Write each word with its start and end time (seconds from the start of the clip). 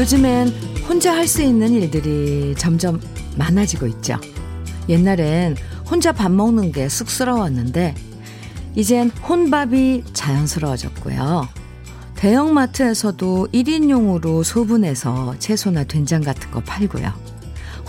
요즘엔 0.00 0.48
혼자 0.88 1.14
할 1.14 1.28
수 1.28 1.42
있는 1.42 1.74
일들이 1.74 2.54
점점 2.56 2.98
많아지고 3.36 3.86
있죠. 3.88 4.18
옛날엔 4.88 5.56
혼자 5.90 6.10
밥 6.10 6.32
먹는 6.32 6.72
게 6.72 6.88
쑥스러웠는데, 6.88 7.94
이젠 8.74 9.10
혼밥이 9.10 10.04
자연스러워졌고요. 10.14 11.46
대형마트에서도 12.14 13.48
1인용으로 13.52 14.42
소분해서 14.42 15.34
채소나 15.38 15.84
된장 15.84 16.22
같은 16.22 16.50
거 16.50 16.60
팔고요. 16.60 17.12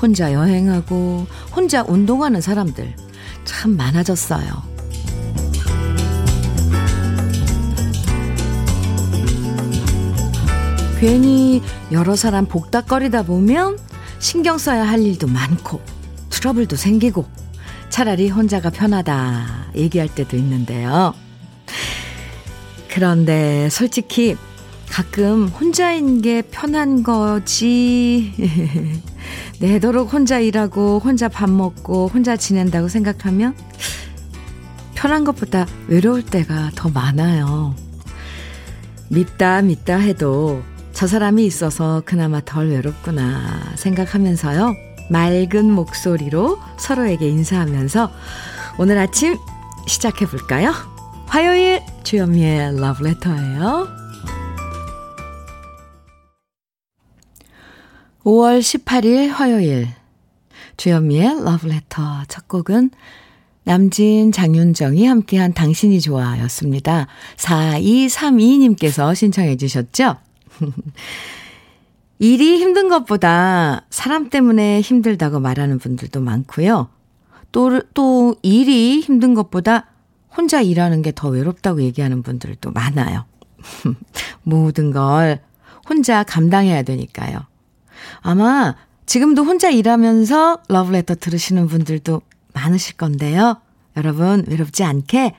혼자 0.02 0.34
여행하고, 0.34 1.28
혼자 1.56 1.82
운동하는 1.88 2.42
사람들 2.42 2.94
참 3.46 3.78
많아졌어요. 3.78 4.71
괜히 11.02 11.64
여러 11.92 12.16
사람 12.16 12.46
복닥거리다 12.46 13.24
보면 13.24 13.80
신경 14.20 14.60
써야 14.60 14.88
할 14.88 15.02
일도 15.02 15.26
많고 15.26 15.82
트러블도 16.30 16.76
생기고 16.76 17.26
차라리 17.90 18.30
혼자가 18.30 18.70
편하다 18.70 19.72
얘기할 19.76 20.14
때도 20.14 20.38
있는데요. 20.38 21.16
그런데 22.88 23.68
솔직히 23.72 24.36
가끔 24.92 25.48
혼자인 25.48 26.22
게 26.22 26.44
편한 26.44 27.02
거지. 27.02 28.32
내도록 29.60 30.14
혼자 30.14 30.38
일하고 30.38 31.00
혼자 31.00 31.30
밥 31.30 31.50
먹고 31.50 32.10
혼자 32.10 32.38
지낸다고 32.38 32.90
생각하면 32.90 33.56
편한 34.94 35.24
것보다 35.24 35.66
외로울 35.88 36.24
때가 36.24 36.70
더 36.76 36.90
많아요. 36.90 37.76
밉다 39.10 39.64
밉다 39.64 39.98
해도 39.98 40.62
저 41.02 41.08
사람이 41.08 41.44
있어서 41.48 42.04
그나마 42.06 42.42
덜 42.42 42.70
외롭구나 42.70 43.74
생각하면서요. 43.76 44.76
맑은 45.10 45.72
목소리로 45.72 46.60
서로에게 46.78 47.28
인사하면서 47.28 48.12
오늘 48.78 49.00
아침 49.00 49.36
시작해 49.88 50.28
볼까요? 50.28 50.72
화요일 51.26 51.82
주현미의 52.04 52.80
러브레터예요. 52.80 53.88
5월 58.24 58.60
18일 58.60 59.30
화요일 59.30 59.88
주현미의 60.78 61.44
러브레터 61.44 62.26
첫 62.28 62.48
곡은 62.48 62.92
남진, 63.64 64.32
장윤정이 64.32 65.08
함께한 65.08 65.56
당신이 65.56 66.00
좋아였습니다. 66.00 67.08
4232님께서 67.38 69.16
신청해 69.16 69.58
주셨죠? 69.58 70.18
일이 72.20 72.60
힘든 72.60 72.88
것보다 72.88 73.86
사람 73.90 74.30
때문에 74.30 74.82
힘들다고 74.82 75.40
말하는 75.40 75.80
분들도 75.80 76.22
많고요. 76.22 76.90
또, 77.52 77.82
또 77.94 78.36
일이 78.44 79.00
힘든 79.02 79.34
것보다 79.34 79.88
혼자 80.36 80.62
일하는 80.62 81.02
게 81.02 81.12
더 81.12 81.30
외롭다고 81.30 81.82
얘기하는 81.82 82.24
분들도 82.24 82.72
많아요. 82.72 83.26
모든 84.44 84.92
걸 84.92 85.42
혼자 85.90 86.24
감당해야 86.24 86.84
되니까요. 86.84 87.40
아마 88.22 88.76
지금도 89.06 89.44
혼자 89.44 89.70
일하면서 89.70 90.64
러브레터 90.70 91.16
들으시는 91.16 91.68
분들도 91.68 92.22
많으실 92.54 92.98
건데요. 92.98 93.58
여러분, 93.98 94.46
외롭지 94.48 94.84
않게 94.84 95.36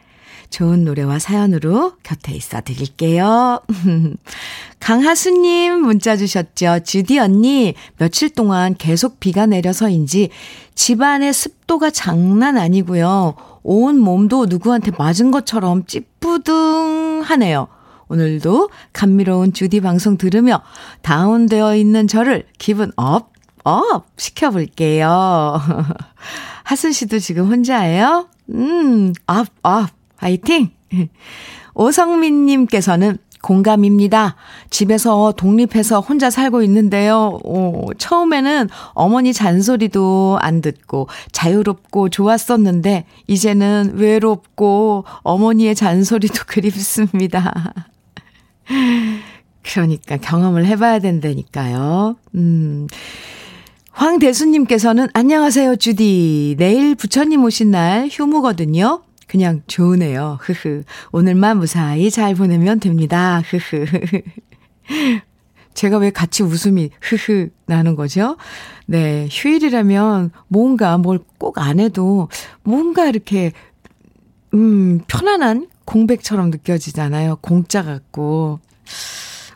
좋은 0.53 0.85
노래와 0.85 1.19
사연으로 1.19 1.95
곁에 2.03 2.33
있어 2.33 2.61
드릴게요. 2.61 3.61
강하수님 4.79 5.81
문자 5.81 6.17
주셨죠. 6.17 6.81
주디 6.85 7.19
언니, 7.19 7.75
며칠 7.97 8.31
동안 8.31 8.77
계속 8.77 9.19
비가 9.19 9.47
내려서인지 9.47 10.29
집안의 10.75 11.33
습도가 11.33 11.91
장난 11.91 12.59
아니고요. 12.59 13.35
온 13.65 13.99
몸도 13.99 14.47
누구한테 14.47 14.93
맞은 14.97 15.31
것처럼 15.31 15.87
찌뿌둥하네요. 15.87 17.69
오늘도 18.09 18.69
감미로운 18.93 19.55
주디 19.55 19.81
방송 19.81 20.19
들으며 20.19 20.63
다운되어 21.01 21.77
있는 21.77 22.07
저를 22.07 22.47
기분 22.59 22.93
up, 22.97 23.33
up 23.65 24.06
시켜볼게요. 24.19 25.61
하순 26.63 26.93
씨도 26.93 27.19
지금 27.21 27.51
혼자예요? 27.51 28.29
음, 28.51 29.15
up, 29.27 29.47
up. 29.62 30.02
화이팅! 30.22 30.71
오성민님께서는 31.75 33.19
공감입니다. 33.43 34.37
집에서 34.71 35.34
독립해서 35.37 35.99
혼자 35.99 36.31
살고 36.31 36.62
있는데요. 36.62 37.41
오, 37.43 37.93
처음에는 37.99 38.69
어머니 38.93 39.33
잔소리도 39.33 40.38
안 40.41 40.60
듣고 40.60 41.09
자유롭고 41.33 42.09
좋았었는데, 42.09 43.05
이제는 43.27 43.94
외롭고 43.97 45.05
어머니의 45.22 45.75
잔소리도 45.75 46.44
그립습니다. 46.47 47.75
그러니까 49.62 50.19
경험을 50.19 50.66
해봐야 50.66 51.00
된다니까요. 51.00 52.15
음. 52.37 52.87
황대수님께서는 53.91 55.09
안녕하세요, 55.15 55.77
주디. 55.77 56.54
내일 56.59 56.94
부처님 56.94 57.43
오신 57.43 57.72
날 57.72 58.09
휴무거든요. 58.10 59.03
그냥 59.32 59.62
좋으네요. 59.66 60.37
흐흐. 60.43 60.82
오늘만 61.10 61.56
무사히 61.56 62.10
잘 62.10 62.34
보내면 62.34 62.81
됩니다. 62.81 63.43
흐흐. 63.47 63.87
제가 65.72 65.97
왜 65.97 66.10
같이 66.10 66.43
웃음이 66.43 66.91
흐흐 67.00 67.48
나는 67.65 67.97
거죠? 67.97 68.37
네. 68.84 69.26
휴일이라면 69.31 70.32
뭔가 70.48 70.98
뭘 70.98 71.19
꼭 71.38 71.59
안 71.59 71.81
해도 71.81 72.28
뭔가 72.62 73.06
이렇게, 73.06 73.53
음, 74.53 75.00
편안한 75.09 75.69
공백처럼 75.87 76.50
느껴지잖아요. 76.50 77.37
공짜 77.41 77.82
같고. 77.82 78.60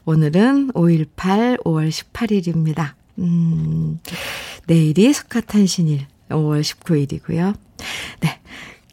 오늘은 0.07 0.73
5.18, 0.73 1.63
5월 1.65 1.91
18일입니다. 1.91 2.93
음, 3.19 4.01
내일이 4.67 5.13
석가탄신일, 5.13 6.07
5월 6.31 6.63
19일이고요. 6.63 7.55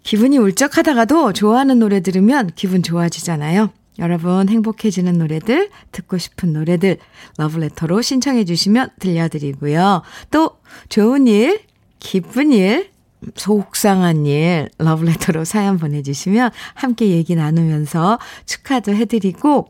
네. 0.04 0.10
기분이 0.10 0.38
울적하다가도 0.38 1.34
좋아하는 1.34 1.80
노래 1.80 2.02
들으면 2.02 2.50
기분 2.56 2.84
좋아지잖아요. 2.84 3.72
여러분 4.00 4.50
행복해지는 4.50 5.18
노래들, 5.18 5.70
듣고 5.92 6.18
싶은 6.18 6.54
노래들 6.54 6.98
러브레터로 7.38 8.02
신청해 8.02 8.46
주시면 8.46 8.90
들려드리고요. 9.00 10.02
또 10.32 10.58
좋은 10.90 11.28
일, 11.28 11.62
기쁜 12.00 12.52
일, 12.52 12.92
속상한 13.36 14.26
일 14.26 14.70
러브레터로 14.80 15.46
사연 15.46 15.78
보내주시면 15.78 16.52
함께 16.74 17.10
얘기 17.10 17.36
나누면서 17.36 18.20
축하도 18.46 18.94
해드리고 18.94 19.70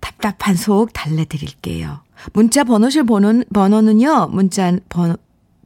답답한 0.00 0.56
속 0.56 0.92
달래드릴게요. 0.92 2.00
문자 2.32 2.64
번호실 2.64 3.04
번호, 3.04 3.44
번호는요. 3.52 4.28
문자 4.32 4.76
번호, 4.88 5.16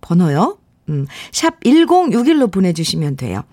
번호요. 0.01 0.59
음, 0.91 1.07
샵 1.33 1.61
1061로 1.61 2.53
보내주시면 2.53 3.17
돼요. 3.17 3.45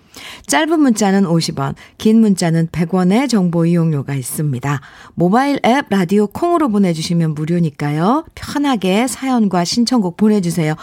짧은 0.48 0.80
문자는 0.80 1.24
50원, 1.24 1.76
긴 1.98 2.20
문자는 2.22 2.68
100원의 2.68 3.30
정보 3.30 3.66
이용료가 3.66 4.14
있습니다. 4.16 4.82
모바일 5.16 5.60
앱 5.66 5.86
라디오 5.90 6.28
콩으로 6.28 6.70
보내주시면 6.70 7.34
무료니까요. 7.34 8.26
편하게 8.36 9.08
사연과 9.08 9.64
신청곡 9.64 10.18
보내주세요. 10.18 10.76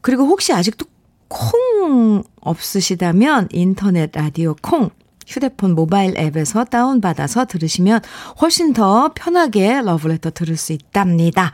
그리고 0.00 0.24
혹시 0.24 0.52
아직도 0.52 0.86
콩 1.28 2.22
없으시다면 2.40 3.48
인터넷 3.52 4.10
라디오 4.14 4.54
콩 4.62 4.90
휴대폰 5.26 5.74
모바일 5.74 6.16
앱에서 6.16 6.64
다운받아서 6.64 7.46
들으시면 7.46 8.00
훨씬 8.40 8.72
더 8.72 9.12
편하게 9.14 9.82
러브레터 9.82 10.30
들을 10.30 10.56
수 10.56 10.72
있답니다. 10.72 11.52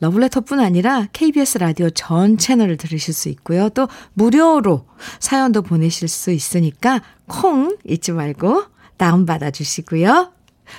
러블레터뿐 0.00 0.60
아니라 0.60 1.06
KBS 1.12 1.58
라디오 1.58 1.90
전 1.90 2.38
채널을 2.38 2.76
들으실 2.76 3.12
수 3.14 3.28
있고요. 3.28 3.68
또 3.70 3.88
무료로 4.14 4.86
사연도 5.20 5.62
보내실 5.62 6.08
수 6.08 6.30
있으니까 6.32 7.02
콩 7.26 7.76
잊지 7.84 8.12
말고 8.12 8.64
다운받아 8.96 9.50
주시고요. 9.50 10.32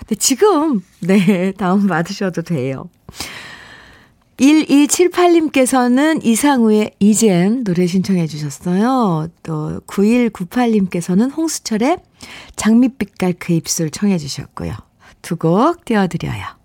네, 0.07 0.15
지금 0.15 0.81
네 1.01 1.51
다운 1.57 1.87
받으셔도 1.87 2.41
돼요. 2.41 2.89
1278님께서는 4.37 6.25
이상우의 6.25 6.95
이젠 6.99 7.63
노래 7.63 7.85
신청해 7.85 8.25
주셨어요. 8.25 9.27
또 9.43 9.81
9198님께서는 9.85 11.35
홍수철의 11.35 11.97
장밋빛깔 12.55 13.35
그 13.37 13.53
입술 13.53 13.91
청해 13.91 14.17
주셨고요. 14.17 14.73
두 15.21 15.35
곡 15.35 15.85
띄워드려요. 15.85 16.60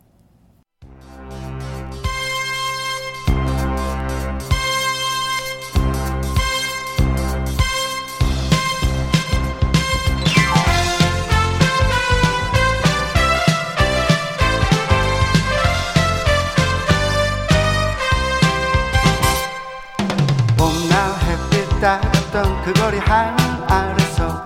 그 22.67 22.73
거리 22.73 22.99
하늘 22.99 23.37
아래서 23.69 24.45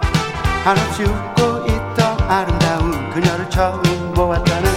한없이 0.63 1.05
웃고 1.05 1.65
있던 1.65 2.21
아름다운 2.31 3.09
그녀를 3.09 3.49
처음 3.49 3.81
보았다는 4.13 4.71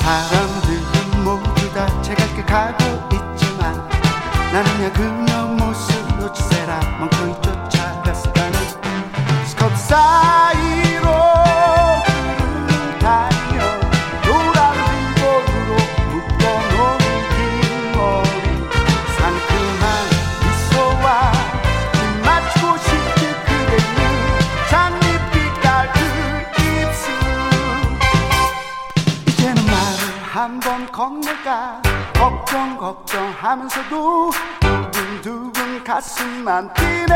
사람들은 0.00 1.24
모두 1.24 1.72
다 1.72 1.86
제갈게 2.02 2.42
가고 2.42 3.08
있지만 3.14 3.74
나는야 4.52 4.92
그녀 4.92 5.29
건넬까? 31.00 31.80
걱정 32.12 32.76
걱정하면서도 32.76 34.30
두근두근 34.60 35.82
가슴만 35.82 36.74
뛰네. 36.74 37.06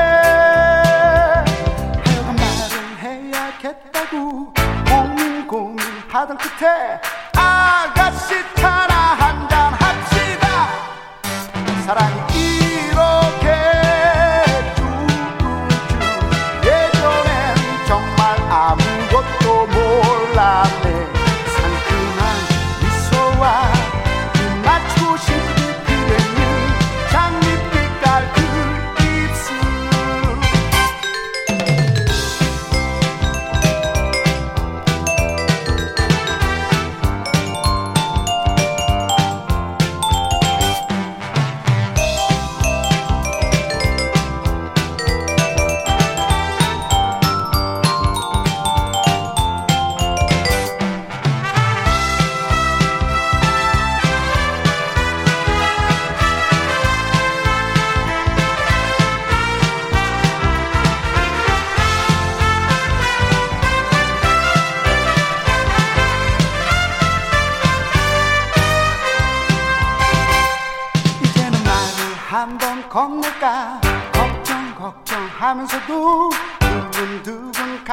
말을 2.33 2.99
해야겠다고 2.99 4.55
고민 4.89 5.47
고민하던 5.47 6.39
끝에 6.39 6.99
아가씨 7.37 8.37
차나 8.55 8.95
한잔 9.19 9.75
합시다. 9.75 10.69
사랑이 11.85 12.34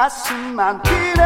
가슴만 0.02 0.82
뛰네. 0.82 1.22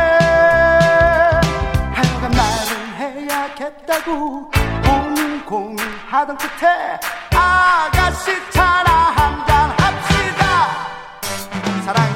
하여간 1.94 2.31
말을 2.31 2.70
해야겠다고 2.99 4.50
고민 4.84 5.43
고민하던 5.46 6.37
끝에 6.37 7.00
아가씨 7.34 8.32
차나 8.50 8.90
한잔 9.17 9.70
합시다. 9.81 10.43
사랑 11.87 12.15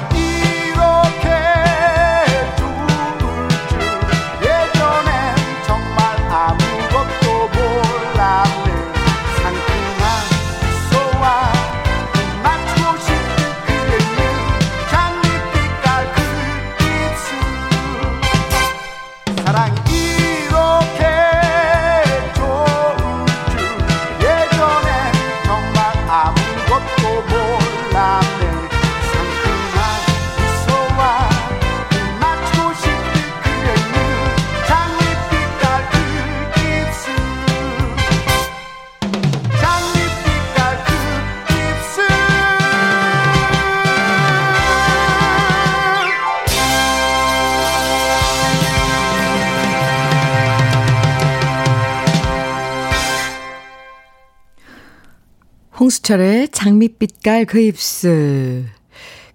홍수철의 55.81 56.49
장밋빛깔 56.49 57.45
그 57.45 57.59
입술. 57.59 58.65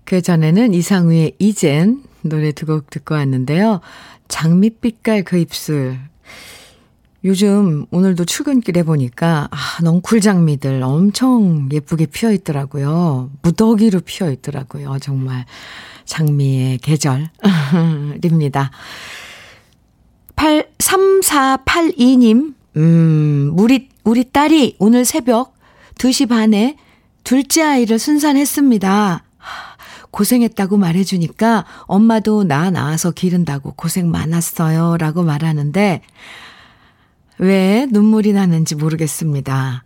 그 0.05 0.23
전에는 0.23 0.75
이상우의 0.75 1.35
이젠 1.41 2.05
노래 2.23 2.53
두 2.53 2.67
곡 2.67 2.89
듣고 2.89 3.17
왔는데요. 3.17 3.81
장밋빛깔 4.29 5.25
그 5.25 5.39
입술. 5.39 5.99
요즘 7.25 7.87
오늘도 7.91 8.27
출근길에 8.27 8.85
보니까 8.85 9.49
아, 9.51 9.83
넝쿨 9.83 10.21
장미들 10.21 10.85
엄청 10.85 11.69
예쁘게 11.73 12.07
피어 12.07 12.31
있더라고요. 12.31 13.33
무더기로 13.43 14.03
피어 14.05 14.31
있더라고요. 14.31 14.99
정말 15.01 15.47
장미의 16.05 16.79
계절입니다. 16.79 18.71
8 20.37 20.69
3482님. 20.79 22.55
음, 22.77 23.53
우리 23.59 23.89
우리 24.05 24.31
딸이 24.31 24.77
오늘 24.79 25.05
새벽 25.05 25.56
2시 25.99 26.29
반에 26.29 26.77
둘째 27.25 27.63
아이를 27.63 27.99
순산했습니다. 27.99 29.25
고생했다고 30.11 30.77
말해주니까 30.79 31.67
엄마도 31.83 32.45
나 32.45 32.71
낳아서 32.71 33.11
기른다고 33.11 33.73
고생 33.73 34.11
많았어요. 34.11 34.97
라고 34.97 35.23
말하는데 35.23 36.01
왜 37.39 37.87
눈물이 37.91 38.33
나는지 38.33 38.75
모르겠습니다. 38.77 39.85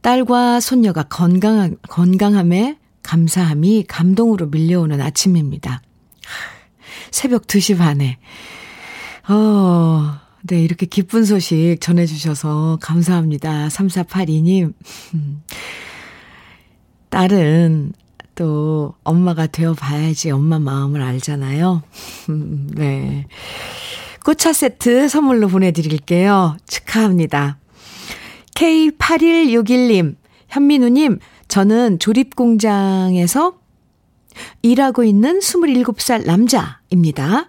딸과 0.00 0.60
손녀가 0.60 1.02
건강, 1.04 1.76
건강함에 1.88 2.78
감사함이 3.02 3.84
감동으로 3.86 4.46
밀려오는 4.46 5.00
아침입니다. 5.00 5.82
새벽 7.10 7.46
2시 7.46 7.78
반에. 7.78 8.18
어, 9.28 10.19
네, 10.42 10.62
이렇게 10.62 10.86
기쁜 10.86 11.24
소식 11.24 11.78
전해주셔서 11.80 12.78
감사합니다. 12.80 13.68
3482님. 13.68 14.72
딸은 17.10 17.92
또 18.34 18.94
엄마가 19.02 19.46
되어 19.46 19.74
봐야지 19.74 20.30
엄마 20.30 20.58
마음을 20.58 21.02
알잖아요. 21.02 21.82
네. 22.74 23.26
꽃차 24.24 24.52
세트 24.52 25.08
선물로 25.08 25.48
보내드릴게요. 25.48 26.56
축하합니다. 26.66 27.58
K8161님, 28.54 30.16
현민우님, 30.48 31.18
저는 31.48 31.98
조립공장에서 31.98 33.58
일하고 34.62 35.04
있는 35.04 35.40
27살 35.40 36.24
남자입니다. 36.24 37.48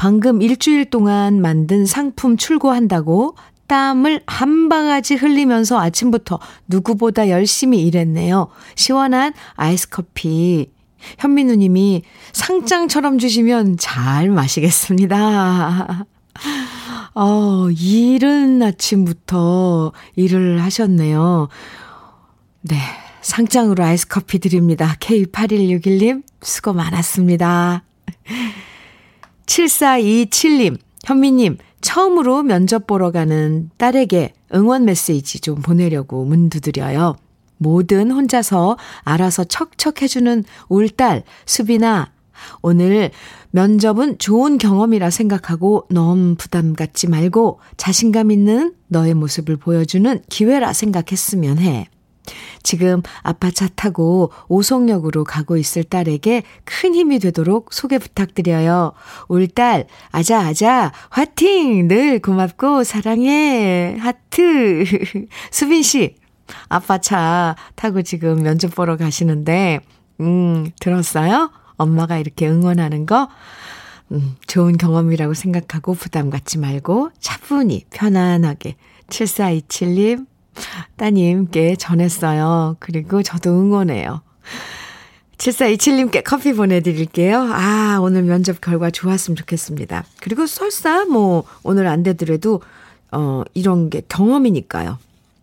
방금 0.00 0.40
일주일 0.40 0.88
동안 0.88 1.42
만든 1.42 1.84
상품 1.84 2.38
출고한다고 2.38 3.36
땀을 3.66 4.22
한 4.26 4.70
바가지 4.70 5.14
흘리면서 5.14 5.78
아침부터 5.78 6.38
누구보다 6.68 7.28
열심히 7.28 7.82
일했네요. 7.82 8.48
시원한 8.76 9.34
아이스 9.56 9.90
커피. 9.90 10.70
현민우 11.18 11.56
님이 11.56 12.02
상장처럼 12.32 13.18
주시면 13.18 13.76
잘 13.78 14.30
마시겠습니다. 14.30 16.06
어, 17.14 17.68
이른 17.70 18.62
아침부터 18.62 19.92
일을 20.16 20.62
하셨네요. 20.62 21.48
네. 22.62 22.76
상장으로 23.20 23.84
아이스 23.84 24.08
커피 24.08 24.38
드립니다. 24.38 24.96
K8161님, 24.98 26.22
수고 26.40 26.72
많았습니다. 26.72 27.82
7427님, 29.50 30.78
현미님, 31.04 31.58
처음으로 31.80 32.44
면접 32.44 32.86
보러 32.86 33.10
가는 33.10 33.70
딸에게 33.78 34.32
응원 34.54 34.84
메시지 34.84 35.40
좀 35.40 35.56
보내려고 35.56 36.24
문 36.24 36.50
두드려요. 36.50 37.16
뭐든 37.58 38.12
혼자서 38.12 38.78
알아서 39.02 39.44
척척 39.44 40.02
해주는 40.02 40.44
울딸, 40.68 41.24
수빈아. 41.46 42.12
오늘 42.62 43.10
면접은 43.50 44.18
좋은 44.18 44.56
경험이라 44.56 45.10
생각하고 45.10 45.86
너무 45.90 46.36
부담 46.36 46.74
갖지 46.74 47.08
말고 47.08 47.58
자신감 47.76 48.30
있는 48.30 48.74
너의 48.86 49.14
모습을 49.14 49.56
보여주는 49.56 50.22
기회라 50.28 50.72
생각했으면 50.72 51.58
해. 51.58 51.88
지금 52.62 53.02
아빠 53.22 53.50
차 53.50 53.68
타고 53.68 54.30
오송역으로 54.48 55.24
가고 55.24 55.56
있을 55.56 55.84
딸에게 55.84 56.42
큰 56.64 56.94
힘이 56.94 57.18
되도록 57.18 57.72
소개 57.72 57.98
부탁드려요. 57.98 58.92
울 59.28 59.48
딸, 59.48 59.86
아자, 60.10 60.40
아자, 60.40 60.92
화팅! 61.08 61.88
늘 61.88 62.20
고맙고 62.20 62.84
사랑해. 62.84 63.96
하트. 63.98 64.84
수빈 65.50 65.82
씨, 65.82 66.16
아빠 66.68 66.98
차 66.98 67.56
타고 67.74 68.02
지금 68.02 68.42
면접 68.42 68.74
보러 68.74 68.96
가시는데, 68.96 69.80
음, 70.20 70.70
들었어요? 70.80 71.50
엄마가 71.76 72.18
이렇게 72.18 72.48
응원하는 72.48 73.06
거, 73.06 73.28
음, 74.12 74.36
좋은 74.46 74.76
경험이라고 74.76 75.34
생각하고 75.34 75.94
부담 75.94 76.30
갖지 76.30 76.58
말고 76.58 77.10
차분히, 77.18 77.84
편안하게. 77.90 78.76
7427님, 79.08 80.26
따님께 80.96 81.76
전했어요. 81.76 82.76
그리고 82.80 83.22
저도 83.22 83.50
응원해요. 83.50 84.22
7427님께 85.38 86.22
커피 86.24 86.52
보내드릴게요. 86.52 87.40
아, 87.40 87.98
오늘 88.02 88.22
면접 88.22 88.60
결과 88.60 88.90
좋았으면 88.90 89.36
좋겠습니다. 89.36 90.04
그리고 90.20 90.46
설사 90.46 91.06
뭐, 91.06 91.44
오늘 91.62 91.86
안 91.86 92.02
되더라도, 92.02 92.60
어, 93.10 93.42
이런 93.54 93.88
게 93.88 94.02
경험이니까요. 94.06 94.98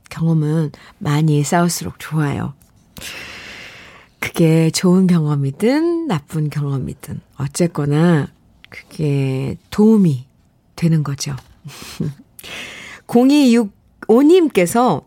경험은 0.10 0.72
많이 1.00 1.44
쌓을수록 1.44 1.96
좋아요. 2.00 2.54
그게 4.20 4.70
좋은 4.72 5.08
경험이든 5.08 6.08
나쁜 6.08 6.50
경험이든 6.50 7.22
어쨌거나 7.38 8.28
그게 8.70 9.58
도움이 9.70 10.26
되는 10.76 11.04
거죠. 11.04 11.36
0265님께서 14.08 15.04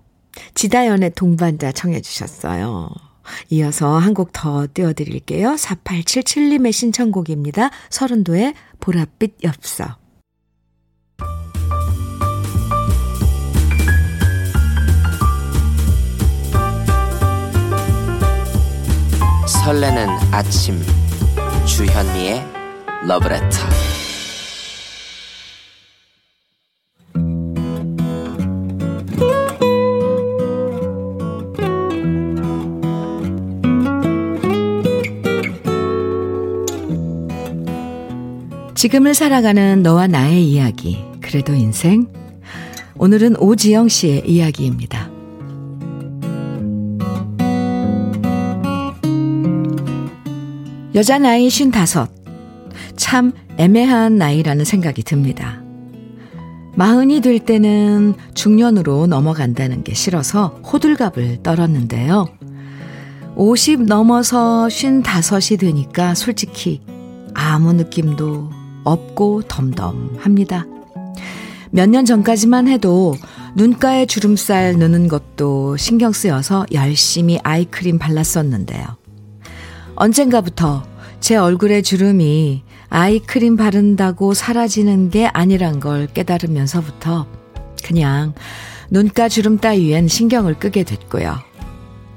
지다연의 0.55 1.13
동반자 1.15 1.73
청해 1.73 2.01
주셨어요. 2.01 2.91
이어서 3.51 3.99
한 3.99 4.15
곡 4.15 4.31
더 4.33 4.67
띄워드릴게요. 4.73 5.55
4877님의 5.55 6.73
신청곡입니다. 6.73 7.71
서른도의 7.91 8.55
보랏빛 8.81 9.45
엽서. 9.45 9.97
설레는 19.65 20.09
아침 20.33 20.81
주현미의 21.67 22.45
러브레터 23.07 23.90
지금을 38.81 39.13
살아가는 39.13 39.83
너와 39.83 40.07
나의 40.07 40.43
이야기 40.43 41.05
그래도 41.21 41.53
인생 41.53 42.07
오늘은 42.97 43.37
오지영 43.37 43.89
씨의 43.89 44.23
이야기입니다. 44.27 45.11
여자 50.95 51.19
나이 51.19 51.49
55. 51.49 52.09
참 52.97 53.33
애매한 53.59 54.17
나이라는 54.17 54.65
생각이 54.65 55.03
듭니다. 55.03 55.63
마흔이 56.75 57.21
될 57.21 57.39
때는 57.39 58.15
중년으로 58.33 59.09
넘어간다는 59.09 59.85
게 59.85 59.93
싫어서 59.93 60.59
호들갑을 60.65 61.43
떨었는데요. 61.43 62.29
50 63.37 63.83
넘어서 63.83 64.69
55이 64.69 65.61
되니까 65.61 66.15
솔직히 66.15 66.81
아무 67.35 67.75
느낌도 67.75 68.60
없고 68.91 69.43
덤덤합니다. 69.49 70.67
몇 71.73 71.89
년 71.89 72.05
전까지만 72.05 72.67
해도 72.69 73.15
눈가에 73.55 74.07
주름살 74.07 74.75
느는 74.77 75.09
것도 75.09 75.77
신경 75.77 76.13
쓰여서 76.13 76.67
열심히 76.73 77.39
아이크림 77.43 77.99
발랐었는데요. 77.99 78.85
언젠가부터 79.95 80.83
제 81.21 81.37
얼굴에 81.37 81.83
주름이 81.83 82.63
아이크림 82.89 83.57
바른다고 83.57 84.35
사라지는 84.35 85.11
게 85.11 85.27
아니란 85.27 85.79
걸 85.79 86.07
깨달으면서부터 86.09 87.27
그냥 87.85 88.35
눈가 88.91 89.29
주름 89.29 89.59
따위엔 89.59 90.09
신경을 90.09 90.55
끄게 90.55 90.83
됐고요. 90.83 91.37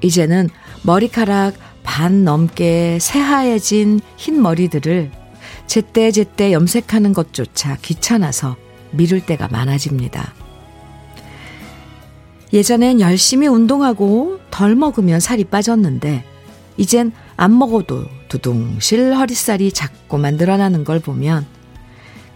이제는 0.02 0.48
머리카락 0.82 1.54
반 1.84 2.24
넘게 2.24 2.98
새하얘진 3.00 4.00
흰 4.16 4.42
머리들을 4.42 5.23
제때 5.66 6.10
제때 6.10 6.52
염색하는 6.52 7.12
것조차 7.12 7.76
귀찮아서 7.82 8.56
미룰 8.92 9.24
때가 9.24 9.48
많아집니다. 9.48 10.34
예전엔 12.52 13.00
열심히 13.00 13.48
운동하고 13.48 14.38
덜 14.50 14.76
먹으면 14.76 15.18
살이 15.18 15.44
빠졌는데 15.44 16.24
이젠 16.76 17.12
안 17.36 17.58
먹어도 17.58 18.04
두둥실 18.28 19.14
허리살이 19.14 19.72
자꾸만 19.72 20.36
늘어나는 20.36 20.84
걸 20.84 21.00
보면 21.00 21.46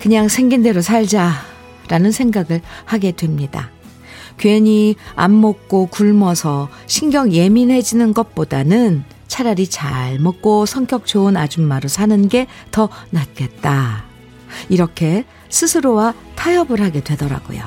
그냥 0.00 0.28
생긴 0.28 0.62
대로 0.62 0.80
살자라는 0.80 2.10
생각을 2.12 2.60
하게 2.84 3.12
됩니다. 3.12 3.70
괜히 4.38 4.94
안 5.14 5.40
먹고 5.40 5.86
굶어서 5.86 6.68
신경 6.86 7.32
예민해지는 7.32 8.14
것보다는 8.14 9.04
차라리 9.28 9.68
잘 9.68 10.18
먹고 10.18 10.66
성격 10.66 11.06
좋은 11.06 11.36
아줌마로 11.36 11.88
사는 11.88 12.28
게 12.28 12.46
더 12.70 12.88
낫겠다. 13.10 14.04
이렇게 14.68 15.24
스스로와 15.48 16.14
타협을 16.34 16.80
하게 16.80 17.00
되더라고요. 17.02 17.62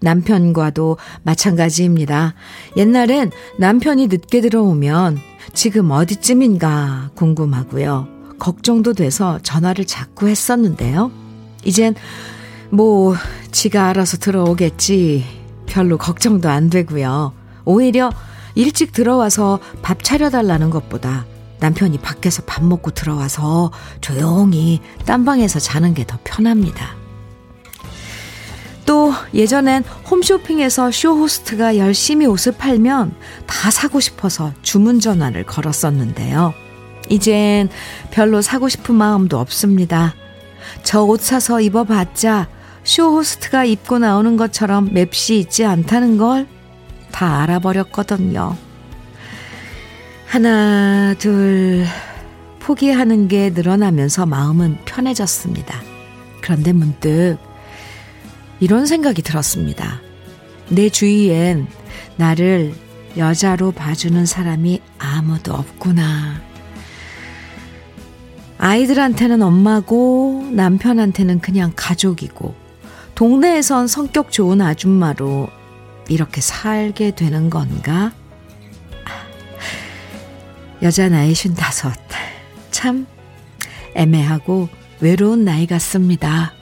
남편과도 0.00 0.96
마찬가지입니다. 1.22 2.34
옛날엔 2.76 3.30
남편이 3.58 4.06
늦게 4.06 4.40
들어오면 4.40 5.18
지금 5.52 5.90
어디쯤인가 5.90 7.10
궁금하고요. 7.14 8.08
걱정도 8.38 8.94
돼서 8.94 9.38
전화를 9.42 9.84
자꾸 9.86 10.28
했었는데요. 10.28 11.10
이젠 11.64 11.94
뭐 12.70 13.14
지가 13.52 13.88
알아서 13.88 14.16
들어오겠지. 14.16 15.24
별로 15.66 15.98
걱정도 15.98 16.48
안 16.48 16.70
되고요. 16.70 17.32
오히려 17.64 18.10
일찍 18.54 18.92
들어와서 18.92 19.60
밥 19.82 20.02
차려달라는 20.02 20.70
것보다 20.70 21.26
남편이 21.60 21.98
밖에서 21.98 22.42
밥 22.46 22.64
먹고 22.64 22.90
들어와서 22.92 23.70
조용히 24.00 24.80
딴방에서 25.04 25.58
자는 25.60 25.94
게 25.94 26.04
더 26.04 26.18
편합니다. 26.24 26.94
또 28.86 29.12
예전엔 29.34 29.84
홈쇼핑에서 30.10 30.90
쇼호스트가 30.90 31.76
열심히 31.76 32.26
옷을 32.26 32.52
팔면 32.52 33.14
다 33.46 33.70
사고 33.70 34.00
싶어서 34.00 34.52
주문 34.62 34.98
전화를 34.98 35.44
걸었었는데요. 35.44 36.52
이젠 37.08 37.68
별로 38.10 38.40
사고 38.42 38.68
싶은 38.68 38.94
마음도 38.94 39.38
없습니다. 39.38 40.14
저 40.82 41.04
옷 41.04 41.20
사서 41.20 41.60
입어봤자 41.60 42.48
쇼호스트가 42.82 43.64
입고 43.64 43.98
나오는 43.98 44.36
것처럼 44.36 44.88
맵시 44.92 45.38
있지 45.38 45.64
않다는 45.64 46.16
걸 46.16 46.48
다 47.10 47.42
알아버렸거든요. 47.42 48.56
하나, 50.26 51.14
둘, 51.18 51.84
포기하는 52.60 53.26
게 53.28 53.50
늘어나면서 53.50 54.26
마음은 54.26 54.78
편해졌습니다. 54.84 55.80
그런데 56.40 56.72
문득 56.72 57.38
이런 58.60 58.86
생각이 58.86 59.22
들었습니다. 59.22 60.00
내 60.68 60.88
주위엔 60.88 61.66
나를 62.16 62.74
여자로 63.16 63.72
봐주는 63.72 64.24
사람이 64.24 64.80
아무도 64.98 65.54
없구나. 65.54 66.40
아이들한테는 68.58 69.42
엄마고 69.42 70.46
남편한테는 70.52 71.40
그냥 71.40 71.72
가족이고 71.74 72.54
동네에선 73.14 73.86
성격 73.88 74.30
좋은 74.30 74.60
아줌마로 74.60 75.48
이렇게 76.10 76.40
살게 76.40 77.12
되는 77.12 77.48
건가? 77.50 78.12
여자 80.82 81.08
나이 81.08 81.34
쉰다섯. 81.34 81.92
참 82.72 83.06
애매하고 83.94 84.68
외로운 85.00 85.44
나이 85.44 85.68
같습니다. 85.68 86.52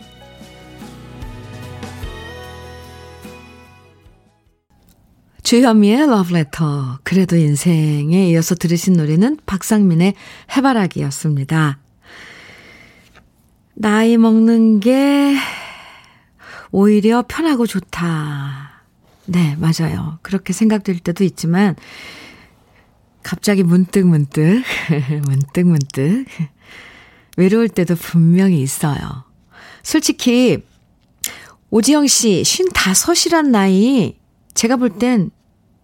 주현미의 5.42 6.08
러브레터. 6.08 6.98
그래도 7.02 7.36
인생에 7.36 8.28
이어서 8.28 8.54
들으신 8.54 8.94
노래는 8.94 9.38
박상민의 9.46 10.12
해바라기였습니다. 10.54 11.78
나이 13.74 14.18
먹는 14.18 14.80
게 14.80 15.36
오히려 16.70 17.24
편하고 17.26 17.66
좋다. 17.66 18.67
네, 19.28 19.56
맞아요. 19.58 20.18
그렇게 20.22 20.52
생각될 20.54 21.00
때도 21.00 21.22
있지만, 21.24 21.76
갑자기 23.22 23.62
문득 23.62 24.06
문득, 24.06 24.62
문득 25.26 25.66
문득, 25.66 26.24
외로울 27.36 27.68
때도 27.68 27.94
분명히 27.94 28.62
있어요. 28.62 29.24
솔직히, 29.82 30.64
오지영 31.70 32.06
씨, 32.06 32.42
55이란 32.42 33.48
나이, 33.50 34.16
제가 34.54 34.76
볼 34.76 34.98
땐 34.98 35.30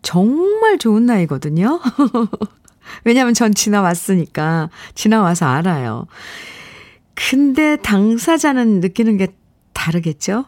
정말 0.00 0.78
좋은 0.78 1.04
나이거든요. 1.04 1.80
왜냐면 3.04 3.34
전 3.34 3.52
지나왔으니까, 3.54 4.70
지나와서 4.94 5.46
알아요. 5.46 6.06
근데 7.14 7.76
당사자는 7.76 8.80
느끼는 8.80 9.18
게 9.18 9.34
다르겠죠? 9.74 10.46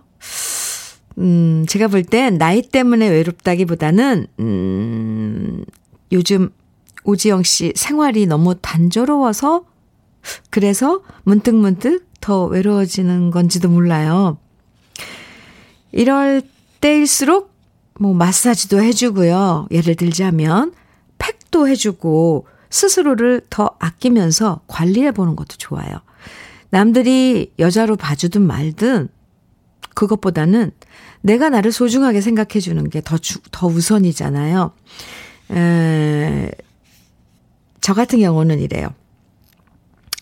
음, 1.18 1.64
제가 1.68 1.88
볼 1.88 2.04
땐 2.04 2.38
나이 2.38 2.62
때문에 2.62 3.08
외롭다기보다는, 3.08 4.26
음, 4.40 5.64
요즘 6.12 6.50
오지영 7.04 7.42
씨 7.42 7.72
생활이 7.74 8.26
너무 8.26 8.54
단조로워서, 8.60 9.64
그래서 10.50 11.02
문득문득 11.24 12.06
더 12.20 12.44
외로워지는 12.46 13.30
건지도 13.30 13.68
몰라요. 13.68 14.38
이럴 15.92 16.42
때일수록, 16.80 17.54
뭐, 17.98 18.12
마사지도 18.12 18.82
해주고요. 18.82 19.68
예를 19.70 19.94
들자면, 19.94 20.72
팩도 21.18 21.68
해주고, 21.68 22.46
스스로를 22.68 23.42
더 23.48 23.70
아끼면서 23.78 24.60
관리해보는 24.66 25.36
것도 25.36 25.56
좋아요. 25.56 26.00
남들이 26.70 27.52
여자로 27.58 27.96
봐주든 27.96 28.42
말든 28.42 29.08
그것보다는 29.96 30.72
내가 31.22 31.48
나를 31.48 31.72
소중하게 31.72 32.20
생각해 32.20 32.60
주는 32.60 32.88
게 32.88 33.00
더, 33.00 33.16
더 33.50 33.66
우선이잖아요. 33.66 34.72
에, 35.52 36.50
저 37.80 37.94
같은 37.94 38.20
경우는 38.20 38.60
이래요. 38.60 38.90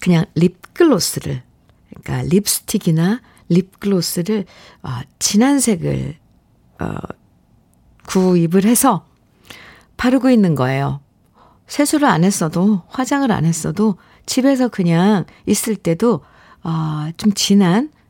그냥 0.00 0.26
립글로스를, 0.36 1.42
그러니까 2.02 2.28
립스틱이나 2.28 3.20
립글로스를, 3.48 4.44
어, 4.82 5.00
진한 5.18 5.58
색을, 5.58 6.16
어, 6.80 6.94
구입을 8.06 8.64
해서 8.64 9.06
바르고 9.96 10.30
있는 10.30 10.54
거예요. 10.54 11.00
세수를 11.66 12.06
안 12.06 12.22
했어도, 12.22 12.82
화장을 12.88 13.30
안 13.32 13.44
했어도, 13.44 13.96
집에서 14.26 14.68
그냥 14.68 15.24
있을 15.46 15.74
때도 15.74 16.20
어, 16.62 17.10
좀 17.16 17.32
진한 17.32 17.90
어, 17.90 18.03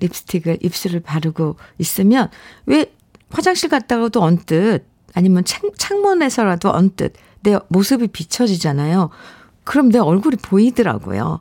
립스틱을 0.00 0.58
입술을 0.62 1.00
바르고 1.00 1.56
있으면 1.78 2.28
왜 2.66 2.92
화장실 3.30 3.68
갔다가도 3.68 4.22
언뜻 4.22 4.84
아니면 5.14 5.44
창, 5.44 5.70
창문에서라도 5.76 6.70
언뜻 6.70 7.14
내 7.42 7.58
모습이 7.68 8.08
비춰지잖아요. 8.08 9.10
그럼 9.64 9.90
내 9.90 9.98
얼굴이 9.98 10.36
보이더라고요. 10.36 11.40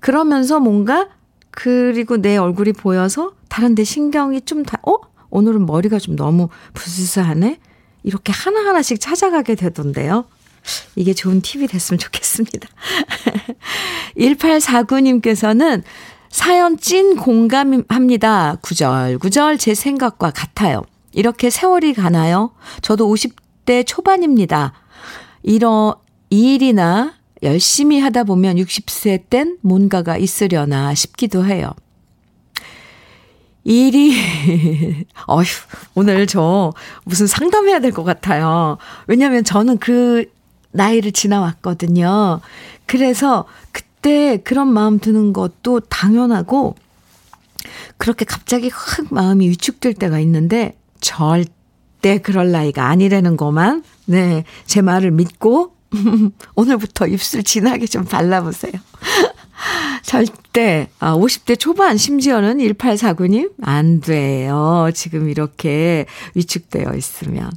그러면서 0.00 0.60
뭔가 0.60 1.08
그리고 1.50 2.16
내 2.16 2.36
얼굴이 2.36 2.72
보여서 2.72 3.32
다른데 3.48 3.84
신경이 3.84 4.42
좀 4.42 4.64
다, 4.64 4.78
어? 4.86 4.96
오늘은 5.30 5.66
머리가 5.66 5.98
좀 5.98 6.16
너무 6.16 6.48
부스스하네? 6.74 7.58
이렇게 8.02 8.32
하나하나씩 8.32 9.00
찾아가게 9.00 9.54
되던데요. 9.54 10.26
이게 10.96 11.14
좋은 11.14 11.40
팁이 11.40 11.66
됐으면 11.66 11.98
좋겠습니다. 11.98 12.68
1849님께서는 14.16 15.82
사연 16.38 16.76
찐 16.78 17.14
공감합니다. 17.14 18.56
구절구절 18.60 19.56
제 19.56 19.72
생각과 19.72 20.32
같아요. 20.32 20.82
이렇게 21.12 21.48
세월이 21.48 21.94
가나요? 21.94 22.50
저도 22.82 23.06
50대 23.08 23.86
초반입니다. 23.86 24.72
이러, 25.44 26.00
이 26.30 26.54
일이나 26.54 27.14
열심히 27.44 28.00
하다 28.00 28.24
보면 28.24 28.56
60세 28.56 29.30
땐 29.30 29.58
뭔가가 29.60 30.16
있으려나 30.16 30.92
싶기도 30.96 31.46
해요. 31.46 31.70
일이, 33.62 34.16
어휴, 35.28 35.44
오늘 35.94 36.26
저 36.26 36.72
무슨 37.04 37.28
상담해야 37.28 37.78
될 37.78 37.92
것 37.92 38.02
같아요. 38.02 38.78
왜냐면 39.06 39.44
저는 39.44 39.78
그 39.78 40.24
나이를 40.72 41.12
지나왔거든요. 41.12 42.40
그래서 42.86 43.44
그 43.70 43.82
때 44.04 44.38
그런 44.44 44.68
마음 44.68 44.98
드는 44.98 45.32
것도 45.32 45.80
당연하고 45.80 46.74
그렇게 47.96 48.26
갑자기 48.26 48.68
확 48.70 49.06
마음이 49.10 49.48
위축될 49.48 49.94
때가 49.94 50.18
있는데 50.20 50.76
절대 51.00 52.18
그럴 52.22 52.52
나이가 52.52 52.88
아니라는 52.88 53.38
것만 53.38 53.82
네, 54.04 54.44
제 54.66 54.82
말을 54.82 55.10
믿고 55.10 55.72
오늘부터 56.54 57.06
입술 57.06 57.42
진하게 57.42 57.86
좀 57.86 58.04
발라보세요. 58.04 58.72
절대, 60.02 60.88
아, 60.98 61.14
50대 61.14 61.58
초반, 61.58 61.96
심지어는 61.96 62.58
1849님, 62.58 63.52
안 63.62 64.00
돼요. 64.00 64.90
지금 64.92 65.30
이렇게 65.30 66.04
위축되어 66.34 66.94
있으면. 66.94 67.50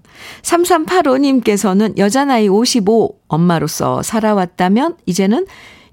3385님께서는 0.43 1.97
여자 1.97 2.23
나이 2.23 2.47
55, 2.47 3.15
엄마로서 3.27 4.01
살아왔다면, 4.03 4.95
이제는 5.05 5.47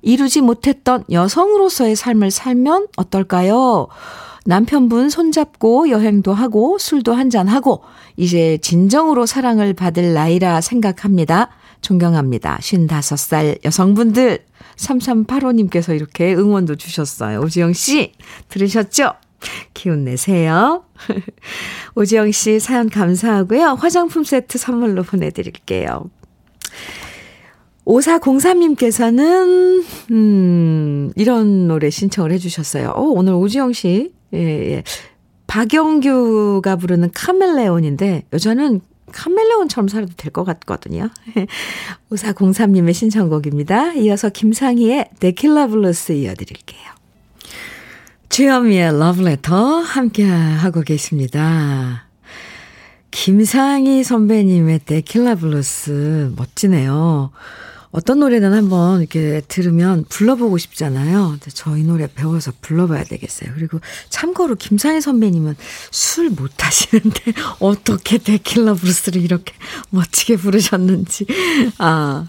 이루지 0.04 0.42
못했던 0.42 1.02
여성으로서의 1.10 1.96
삶을 1.96 2.30
살면 2.30 2.88
어떨까요? 2.96 3.88
남편분 4.46 5.08
손잡고 5.08 5.88
여행도 5.88 6.34
하고 6.34 6.78
술도 6.78 7.14
한잔하고 7.14 7.82
이제 8.16 8.58
진정으로 8.58 9.24
사랑을 9.24 9.72
받을 9.72 10.12
나이라 10.12 10.60
생각합니다. 10.60 11.48
존경합니다. 11.80 12.58
55살 12.60 13.64
여성분들 13.64 14.44
3385님께서 14.76 15.94
이렇게 15.94 16.34
응원도 16.34 16.76
주셨어요. 16.76 17.40
오지영 17.40 17.72
씨, 17.72 18.12
들으셨죠? 18.48 19.12
기운 19.72 20.04
내세요. 20.04 20.84
오지영 21.96 22.32
씨 22.32 22.60
사연 22.60 22.88
감사하고요. 22.88 23.78
화장품 23.80 24.24
세트 24.24 24.58
선물로 24.58 25.02
보내드릴게요. 25.02 26.10
5403님께서는, 27.86 29.84
음, 30.10 31.12
이런 31.16 31.68
노래 31.68 31.90
신청을 31.90 32.32
해주셨어요. 32.32 32.90
어, 32.90 33.02
오늘 33.02 33.34
오지영 33.34 33.72
씨, 33.72 34.12
예, 34.32 34.38
예. 34.38 34.82
박영규가 35.46 36.76
부르는 36.76 37.10
카멜레온인데, 37.12 38.24
여자는 38.32 38.80
카멜레온처럼 39.12 39.88
살아도 39.88 40.12
될 40.16 40.32
것 40.32 40.44
같거든요. 40.44 41.08
5403님의 42.10 42.94
신청곡입니다. 42.94 43.92
이어서 43.94 44.28
김상희의 44.30 45.10
데킬라 45.20 45.68
블루스 45.68 46.12
이어드릴게요. 46.12 46.82
주현미의 48.30 48.98
러브레터 48.98 49.54
함께 49.80 50.24
하고 50.24 50.80
계십니다. 50.80 52.08
김상희 53.12 54.02
선배님의 54.02 54.80
데킬라 54.86 55.36
블루스 55.36 56.32
멋지네요. 56.36 57.30
어떤 57.94 58.18
노래는 58.18 58.52
한번 58.52 59.00
이렇게 59.00 59.40
들으면 59.46 60.04
불러보고 60.08 60.58
싶잖아요. 60.58 61.38
저희 61.54 61.84
노래 61.84 62.08
배워서 62.12 62.52
불러봐야 62.60 63.04
되겠어요. 63.04 63.52
그리고 63.54 63.80
참고로 64.08 64.56
김상희 64.56 65.00
선배님은 65.00 65.54
술 65.92 66.30
못하시는데 66.30 67.32
어떻게 67.60 68.18
데킬라 68.18 68.74
브루스를 68.74 69.22
이렇게 69.22 69.54
멋지게 69.90 70.38
부르셨는지. 70.38 71.24
아, 71.78 72.26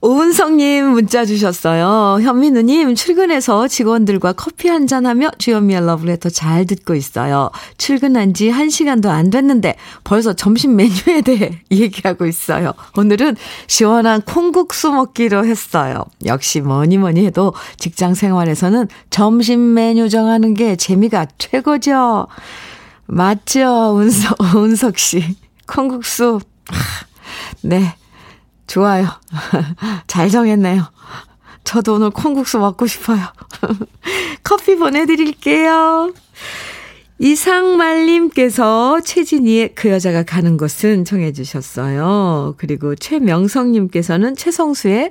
오은성님 0.00 0.90
문자 0.90 1.24
주셨어요. 1.24 2.20
현민우님, 2.22 2.94
출근해서 2.94 3.68
직원들과 3.68 4.32
커피 4.34 4.68
한 4.68 4.86
잔 4.86 5.06
하며 5.06 5.30
주현미의 5.38 5.86
러브레터 5.86 6.28
잘 6.28 6.66
듣고 6.66 6.94
있어요. 6.94 7.50
출근한 7.78 8.34
지 8.34 8.50
1시간도 8.50 9.06
안 9.08 9.30
됐는데 9.30 9.76
벌써 10.04 10.34
점심 10.34 10.76
메뉴에 10.76 11.22
대해 11.22 11.60
얘기하고 11.72 12.26
있어요. 12.26 12.72
오늘은 12.98 13.36
시원한 13.66 14.20
콩국수 14.20 14.92
먹기로 14.92 15.46
했어요. 15.46 16.04
역시 16.26 16.60
뭐니 16.60 16.98
뭐니 16.98 17.24
해도 17.24 17.54
직장 17.78 18.12
생활에서는 18.14 18.88
점심 19.08 19.72
메뉴 19.72 20.10
정하는 20.10 20.52
게 20.52 20.76
재미가 20.76 21.26
최고죠. 21.38 22.26
맞죠, 23.06 23.94
운석, 23.96 24.36
운석 24.54 24.98
씨. 24.98 25.36
콩국수. 25.66 26.40
네. 27.62 27.94
좋아요. 28.66 29.06
잘 30.06 30.28
정했네요. 30.30 30.84
저도 31.64 31.94
오늘 31.94 32.10
콩국수 32.10 32.58
먹고 32.58 32.86
싶어요. 32.86 33.20
커피 34.44 34.76
보내드릴게요. 34.76 36.12
이상말님께서 37.18 39.00
최진희의 39.00 39.74
그 39.74 39.88
여자가 39.88 40.24
가는 40.24 40.56
곳은 40.56 41.04
청해 41.04 41.32
주셨어요. 41.32 42.54
그리고 42.58 42.94
최명성님께서는 42.96 44.34
최성수의 44.36 45.10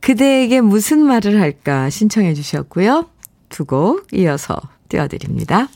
그대에게 0.00 0.60
무슨 0.60 0.98
말을 1.00 1.40
할까 1.40 1.90
신청해 1.90 2.34
주셨고요. 2.34 3.06
두 3.48 3.64
곡 3.66 4.08
이어서 4.12 4.60
띄워드립니다. 4.88 5.68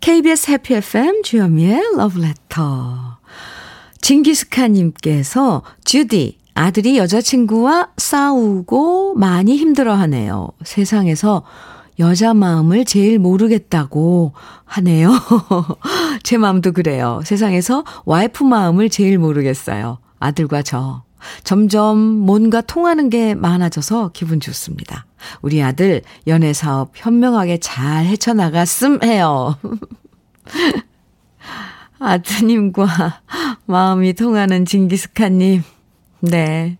KBS 0.00 0.50
해피 0.50 0.74
FM 0.74 1.22
주현미의 1.22 1.80
러브레터. 1.96 3.16
징기스카님께서 4.02 5.62
주디 5.84 6.38
아들이 6.56 6.96
여자친구와 6.96 7.90
싸우고 7.98 9.14
많이 9.16 9.56
힘들어하네요. 9.56 10.48
세상에서 10.64 11.42
여자 11.98 12.32
마음을 12.32 12.86
제일 12.86 13.18
모르겠다고 13.18 14.32
하네요. 14.64 15.10
제 16.24 16.38
마음도 16.38 16.72
그래요. 16.72 17.20
세상에서 17.24 17.84
와이프 18.06 18.42
마음을 18.42 18.88
제일 18.88 19.18
모르겠어요. 19.18 19.98
아들과 20.18 20.62
저. 20.62 21.04
점점 21.44 21.98
뭔가 21.98 22.62
통하는 22.62 23.10
게 23.10 23.34
많아져서 23.34 24.12
기분 24.14 24.40
좋습니다. 24.40 25.04
우리 25.42 25.62
아들 25.62 26.00
연애 26.26 26.54
사업 26.54 26.92
현명하게 26.94 27.58
잘 27.58 28.06
헤쳐나갔음 28.06 29.02
해요. 29.02 29.58
아드님과 31.98 33.20
마음이 33.66 34.14
통하는 34.14 34.64
징기스칸님. 34.64 35.75
네. 36.20 36.78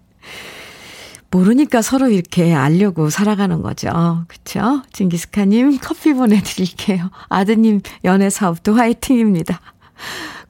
모르니까 1.31 1.83
서로 1.83 2.09
이렇게 2.09 2.55
알려고 2.55 3.11
살아가는 3.11 3.61
거죠. 3.61 4.25
그쵸? 4.29 4.83
징기스카님 4.93 5.79
커피 5.83 6.15
보내드릴게요. 6.15 7.11
아드님 7.29 7.81
연애 8.05 8.31
사업도 8.31 8.75
화이팅입니다. 8.75 9.61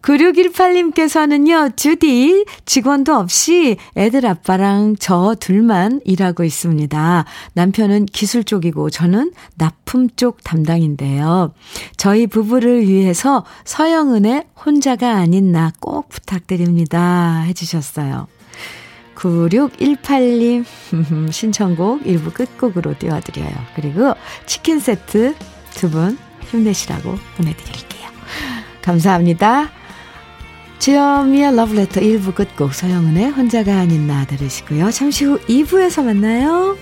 9618님께서는요, 0.03 1.77
주디, 1.77 2.45
직원도 2.65 3.15
없이 3.17 3.77
애들 3.97 4.25
아빠랑 4.25 4.95
저 5.01 5.35
둘만 5.41 6.01
일하고 6.05 6.45
있습니다. 6.45 7.25
남편은 7.55 8.07
기술 8.07 8.45
쪽이고 8.45 8.91
저는 8.91 9.33
납품 9.57 10.11
쪽 10.15 10.45
담당인데요. 10.45 11.53
저희 11.97 12.29
부부를 12.29 12.87
위해서 12.87 13.45
서영은의 13.65 14.45
혼자가 14.65 15.17
아닌 15.17 15.51
나 15.51 15.73
꼭 15.81 16.09
부탁드립니다. 16.09 17.41
해주셨어요. 17.47 18.29
9618님 19.15 20.65
신청곡 21.33 22.05
1부 22.05 22.35
끝곡으로 22.35 22.95
띄워드려요. 22.99 23.53
그리고 23.75 24.15
치킨 24.47 24.79
세트 24.79 25.35
두 25.75 25.91
분 25.91 26.19
힘내시라고 26.51 27.17
보내드릴게요. 27.37 28.09
감사합니다. 28.83 29.71
주여미의 30.79 31.57
러브레터 31.57 32.01
1부 32.01 32.35
끝곡 32.35 32.73
서영은의 32.75 33.31
혼자가 33.31 33.79
아닌 33.81 34.07
나 34.07 34.25
들으시고요. 34.27 34.91
잠시 34.91 35.25
후 35.25 35.39
2부에서 35.41 36.05
만나요. 36.05 36.77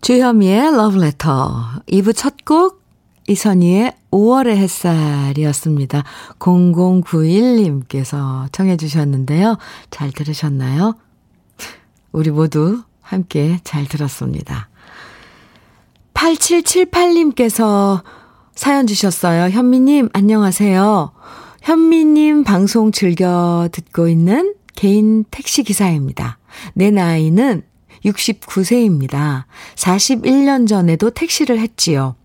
주현미의 0.00 0.72
러브레터 0.76 1.82
2부 1.88 2.16
첫 2.16 2.36
곡 2.44 2.81
이선희의 3.32 3.92
5월의 4.10 4.56
햇살이었습니다. 4.56 6.04
0091님께서 6.38 8.52
청해 8.52 8.76
주셨는데요. 8.76 9.58
잘 9.90 10.12
들으셨나요? 10.12 10.94
우리 12.12 12.30
모두 12.30 12.82
함께 13.00 13.58
잘 13.64 13.86
들었습니다. 13.86 14.68
8778님께서 16.14 18.02
사연 18.54 18.86
주셨어요. 18.86 19.48
현미님, 19.48 20.10
안녕하세요. 20.12 21.12
현미님 21.62 22.44
방송 22.44 22.92
즐겨 22.92 23.68
듣고 23.72 24.08
있는 24.08 24.54
개인 24.74 25.24
택시기사입니다. 25.30 26.38
내 26.74 26.90
나이는 26.90 27.62
69세입니다. 28.04 29.44
41년 29.76 30.68
전에도 30.68 31.10
택시를 31.10 31.60
했지요. 31.60 32.16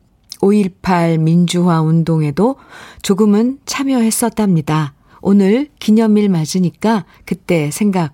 5.18 0.42 1.20
민주화 1.20 1.82
운동에도 1.82 2.56
조금은 3.02 3.60
참여했었답니다. 3.66 4.94
오늘 5.22 5.70
기념일 5.80 6.30
맞으니까 6.30 7.06
그때 7.26 7.72
생각 7.72 8.14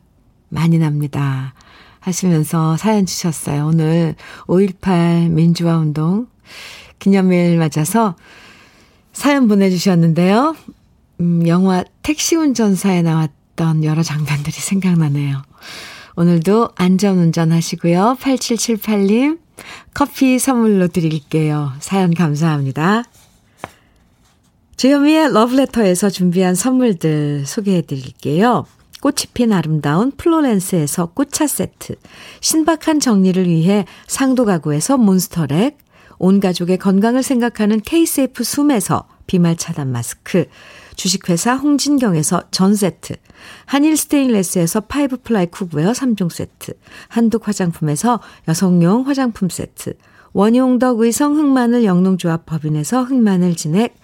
많이 0.50 0.78
납니다. 0.78 1.54
하시면서 2.00 2.78
사연 2.78 3.06
주셨어요. 3.06 3.66
오늘 3.68 4.16
5.18 4.48 5.30
민주화 5.30 5.78
운동 5.78 6.28
기념일 7.00 7.58
맞아서 7.58 8.16
사연 9.14 9.48
보내주셨는데요. 9.48 10.56
음, 11.20 11.48
영화 11.48 11.84
택시 12.02 12.36
운전사에 12.36 13.02
나왔던 13.02 13.84
여러 13.84 14.04
장면들이 14.04 14.52
생각나네요. 14.54 15.44
오늘도 16.16 16.70
안전운전 16.76 17.52
하시고요. 17.52 18.18
8778님, 18.20 19.40
커피 19.94 20.40
선물로 20.40 20.88
드릴게요. 20.88 21.74
사연 21.80 22.14
감사합니다. 22.14 23.04
주현미의 24.78 25.34
러브레터에서 25.34 26.10
준비한 26.10 26.56
선물들 26.56 27.46
소개해 27.46 27.84
드릴게요. 27.84 28.66
꽃이 29.02 29.28
핀 29.34 29.52
아름다운 29.52 30.12
플로렌스에서 30.12 31.08
꽃차 31.08 31.46
세트, 31.48 31.96
신박한 32.40 33.00
정리를 33.00 33.48
위해 33.48 33.86
상도 34.08 34.46
가구에서 34.46 34.98
몬스터렉, 34.98 35.78
온 36.20 36.40
가족의 36.40 36.78
건강을 36.78 37.22
생각하는 37.22 37.82
KSF 37.82 38.44
숨에서 38.44 39.08
비말 39.28 39.58
차단 39.58 39.92
마스크, 39.92 40.46
주식회사 40.96 41.56
홍진경에서 41.56 42.44
전 42.52 42.76
세트, 42.76 43.16
한일 43.66 43.98
스테인레스에서 43.98 44.82
five 44.82 45.18
ply 45.24 45.48
cookware 45.48 45.92
3종 45.92 46.32
세트, 46.32 46.74
한독 47.08 47.48
화장품에서 47.48 48.20
여성용 48.48 49.08
화장품 49.08 49.50
세트, 49.50 49.94
원용덕 50.34 51.00
의성 51.00 51.38
흑마늘 51.38 51.84
영농조합 51.84 52.46
법인에서 52.46 53.04
흑마늘 53.04 53.56
진액, 53.56 53.96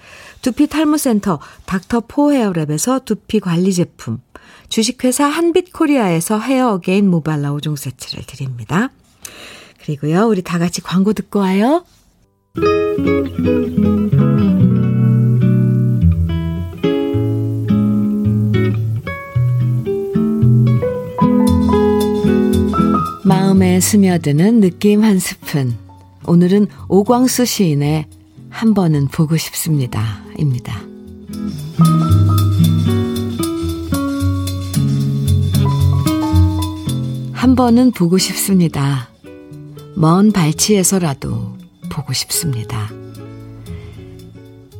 두피 0.41 0.67
탈모센터 0.67 1.39
닥터포 1.65 2.31
헤어랩에서 2.31 3.03
두피 3.05 3.39
관리 3.39 3.73
제품, 3.73 4.19
주식회사 4.69 5.25
한빛코리아에서 5.25 6.39
헤어 6.39 6.73
어게인 6.73 7.09
모발라 7.09 7.51
5종 7.53 7.75
세트를 7.75 8.25
드립니다. 8.25 8.91
그리고요, 9.83 10.27
우리 10.27 10.43
다 10.43 10.59
같이 10.59 10.81
광고 10.81 11.13
듣고 11.13 11.39
와요. 11.39 11.83
스며드는 23.79 24.59
느낌 24.59 25.03
한 25.03 25.19
스푼. 25.19 25.75
오늘은 26.25 26.67
오광수 26.87 27.45
시인의 27.45 28.05
한 28.49 28.73
번은 28.73 29.07
보고 29.07 29.37
싶습니다. 29.37 30.23
입니다. 30.37 30.81
한 37.33 37.55
번은 37.55 37.91
보고 37.91 38.17
싶습니다. 38.17 39.09
먼 39.95 40.31
발치에서라도 40.31 41.57
보고 41.89 42.13
싶습니다. 42.13 42.89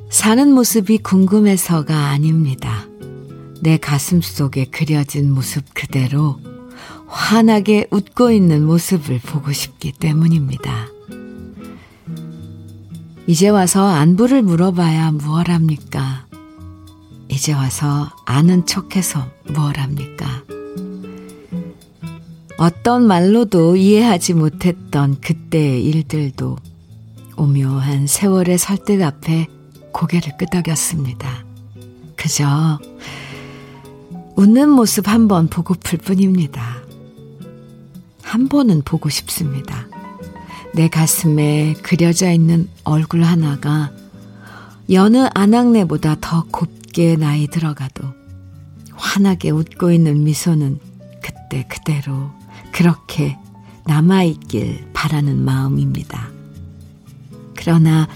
사는 0.10 0.52
모습이 0.52 0.98
궁금해서가 1.00 2.10
아닙니다. 2.10 2.88
내 3.62 3.78
가슴 3.78 4.22
속에 4.22 4.66
그려진 4.66 5.32
모습 5.32 5.74
그대로 5.74 6.40
환하게 7.10 7.88
웃고 7.90 8.32
있는 8.32 8.66
모습을 8.66 9.20
보고 9.20 9.52
싶기 9.52 9.92
때문입니다. 9.92 10.88
이제 13.28 13.50
와서 13.50 13.88
안부를 13.88 14.42
물어봐야 14.44 15.12
무얼 15.12 15.50
합니까? 15.50 16.26
이제 17.28 17.54
와서 17.54 18.10
아는 18.26 18.66
척해서 18.66 19.28
무얼 19.48 19.78
합니까? 19.78 20.44
어떤 22.58 23.06
말로도 23.08 23.76
이해하지 23.76 24.34
못했던 24.34 25.20
그때의 25.22 25.86
일들도 25.86 26.58
오묘한 27.38 28.08
세월의 28.08 28.58
설득 28.58 29.02
앞에 29.02 29.48
고개를 29.94 30.38
끄덕였습니다. 30.38 31.46
그저 32.16 32.80
웃는 34.36 34.70
모습 34.70 35.08
한번 35.08 35.48
보고플 35.48 36.00
뿐입니다. 36.00 36.89
한 38.30 38.48
번은 38.48 38.84
보고 38.84 39.10
싶습니다. 39.10 39.88
내 40.76 40.88
가슴에 40.88 41.74
그려져 41.82 42.30
있는 42.30 42.70
얼굴 42.84 43.24
하나가 43.24 43.92
여느 44.92 45.28
안악내보다 45.34 46.18
더 46.22 46.46
곱게 46.52 47.16
나이 47.16 47.48
들어가도 47.48 48.04
환하게 48.94 49.50
웃고 49.50 49.92
있는 49.92 50.24
미소는 50.26 50.80
그때 51.24 51.66
그대로 51.68 52.30
그렇게 52.72 53.36
남아있길 53.88 54.90
바라는 54.94 55.44
마음입니다. 55.44 56.30
그러나 57.56 58.08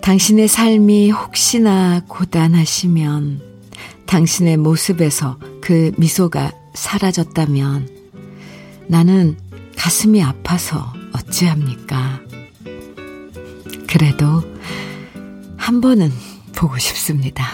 당신의 0.00 0.46
삶이 0.46 1.10
혹시나 1.10 2.02
고단하시면 2.06 3.42
당신의 4.06 4.58
모습에서 4.58 5.40
그 5.60 5.90
미소가 5.96 6.52
사라졌다면 6.74 7.99
나는 8.90 9.36
가슴이 9.76 10.20
아파서 10.20 10.92
어찌합니까? 11.14 12.20
그래도 13.88 14.42
한 15.56 15.80
번은 15.80 16.10
보고 16.56 16.76
싶습니다. 16.76 17.46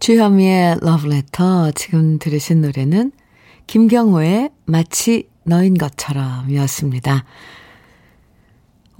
주현미의 0.00 0.78
러브레터 0.82 1.70
지금 1.76 2.18
들으신 2.18 2.60
노래는 2.60 3.12
김경호의 3.68 4.50
마치 4.64 5.28
너인 5.44 5.74
것처럼 5.78 6.50
이었습니다. 6.50 7.24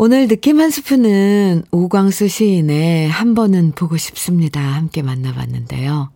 오늘 0.05 0.27
느낌 0.27 0.59
한 0.59 0.71
스푼은 0.71 1.63
오광수 1.71 2.27
시인의 2.27 3.09
한 3.09 3.37
번은 3.37 3.71
보고 3.71 3.97
싶습니다. 3.97 4.61
함께 4.61 5.01
만나봤는데요. 5.01 6.11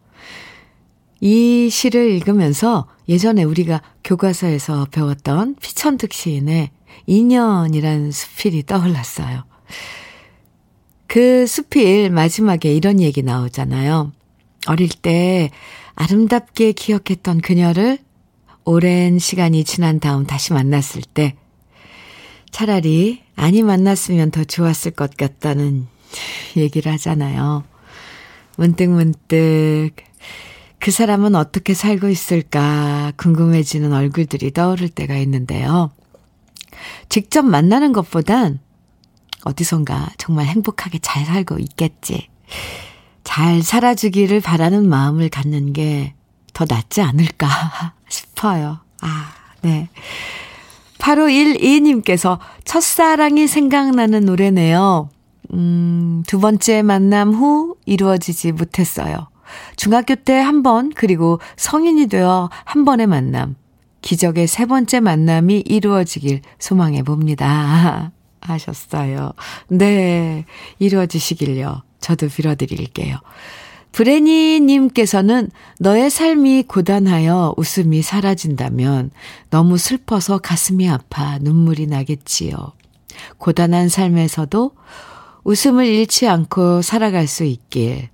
이 1.20 1.70
시를 1.70 2.10
읽으면서 2.10 2.88
예전에 3.08 3.44
우리가 3.44 3.82
교과서에서 4.02 4.88
배웠던 4.90 5.54
피천득 5.60 6.12
시인의 6.12 6.70
인연이란 7.06 8.10
수필이 8.10 8.64
떠올랐어요. 8.66 9.44
그 11.06 11.46
수필 11.46 12.10
마지막에 12.10 12.74
이런 12.74 13.00
얘기 13.00 13.22
나오잖아요. 13.22 14.10
어릴 14.66 14.88
때 14.88 15.52
아름답게 15.94 16.72
기억했던 16.72 17.40
그녀를 17.40 17.98
오랜 18.64 19.20
시간이 19.20 19.62
지난 19.62 20.00
다음 20.00 20.26
다시 20.26 20.54
만났을 20.54 21.02
때 21.02 21.36
차라리 22.56 23.22
아니 23.36 23.62
만났으면 23.62 24.30
더 24.30 24.42
좋았을 24.42 24.92
것 24.92 25.14
같다는 25.14 25.86
얘기를 26.56 26.90
하잖아요. 26.92 27.64
문득 28.56 28.88
문득 28.88 29.90
그 30.78 30.90
사람은 30.90 31.34
어떻게 31.34 31.74
살고 31.74 32.08
있을까 32.08 33.12
궁금해지는 33.18 33.92
얼굴들이 33.92 34.52
떠오를 34.52 34.88
때가 34.88 35.18
있는데요. 35.18 35.90
직접 37.10 37.42
만나는 37.42 37.92
것보단 37.92 38.58
어디선가 39.44 40.12
정말 40.16 40.46
행복하게 40.46 41.00
잘 41.00 41.26
살고 41.26 41.58
있겠지. 41.58 42.28
잘 43.22 43.62
살아주기를 43.62 44.40
바라는 44.40 44.88
마음을 44.88 45.28
갖는 45.28 45.74
게 45.74 46.14
더 46.56 46.64
낫지 46.66 47.02
않을까 47.02 47.46
싶어요. 48.08 48.78
아, 49.02 49.34
네. 49.60 49.90
8512님께서 51.06 52.38
첫사랑이 52.64 53.46
생각나는 53.46 54.24
노래네요. 54.24 55.08
음, 55.52 56.24
두 56.26 56.40
번째 56.40 56.82
만남 56.82 57.32
후 57.32 57.76
이루어지지 57.86 58.52
못했어요. 58.52 59.28
중학교 59.76 60.16
때 60.16 60.40
한 60.40 60.64
번, 60.64 60.90
그리고 60.92 61.38
성인이 61.56 62.08
되어 62.08 62.50
한 62.64 62.84
번의 62.84 63.06
만남. 63.06 63.54
기적의 64.02 64.48
세 64.48 64.66
번째 64.66 65.00
만남이 65.00 65.62
이루어지길 65.66 66.40
소망해 66.58 67.02
봅니다. 67.02 68.12
하셨어요. 68.40 69.32
네, 69.68 70.44
이루어지시길요. 70.78 71.82
저도 72.00 72.28
빌어드릴게요. 72.28 73.16
브레니님께서는 73.96 75.50
너의 75.80 76.10
삶이 76.10 76.64
고단하여 76.64 77.54
웃음이 77.56 78.02
사라진다면 78.02 79.10
너무 79.48 79.78
슬퍼서 79.78 80.36
가슴이 80.36 80.86
아파 80.86 81.38
눈물이 81.38 81.86
나겠지요. 81.86 82.74
고단한 83.38 83.88
삶에서도 83.88 84.72
웃음을 85.44 85.86
잃지 85.86 86.28
않고 86.28 86.82
살아갈 86.82 87.26
수 87.26 87.44
있길 87.44 88.10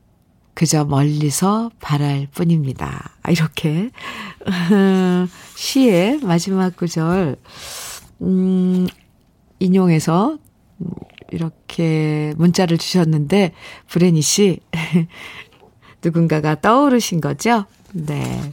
그저 0.54 0.84
멀리서 0.84 1.72
바랄 1.80 2.28
뿐입니다. 2.32 3.16
이렇게 3.28 3.90
시의 5.56 6.20
마지막 6.22 6.76
구절 6.76 7.36
음, 8.20 8.86
인용해서 9.58 10.38
이렇게 11.32 12.34
문자를 12.36 12.78
주셨는데, 12.78 13.52
브레니 13.88 14.20
씨, 14.20 14.60
누군가가 16.04 16.60
떠오르신 16.60 17.20
거죠? 17.20 17.66
네. 17.92 18.52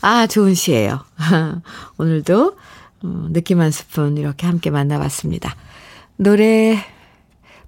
아, 0.00 0.26
좋은 0.26 0.54
시예요. 0.54 1.04
오늘도 1.98 2.56
어, 3.02 3.26
느낌 3.30 3.60
한 3.60 3.70
스푼 3.70 4.16
이렇게 4.16 4.46
함께 4.46 4.70
만나봤습니다. 4.70 5.54
노래 6.16 6.78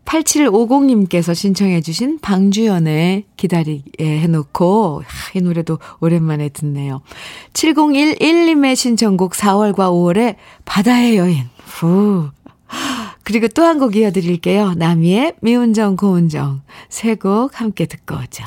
8750님께서 0.05 1.35
신청해 1.35 1.83
주신 1.83 2.18
방주연의 2.18 3.27
기다리게 3.37 4.20
해놓고 4.20 5.03
이 5.35 5.40
노래도 5.40 5.79
오랜만에 6.01 6.49
듣네요. 6.49 7.03
7011님의 7.53 8.75
신청곡 8.75 9.33
4월과 9.33 9.77
5월의 9.77 10.37
바다의 10.64 11.16
여인. 11.16 11.44
후. 11.64 12.31
그리고 13.24 13.48
또 13.48 13.62
한 13.64 13.78
곡 13.78 13.96
이어드릴게요. 13.96 14.74
나미의 14.74 15.35
미운정 15.40 15.96
고운정 15.96 16.62
세 16.88 17.14
곡 17.16 17.61
함께 17.61 17.87
듣고 17.87 18.16
오죠. 18.16 18.44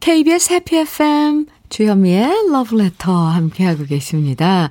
KBS 0.00 0.52
해피 0.52 0.76
FM 0.78 1.46
주현미의 1.68 2.50
러브레터 2.52 3.12
함께하고 3.12 3.84
계십니다. 3.84 4.70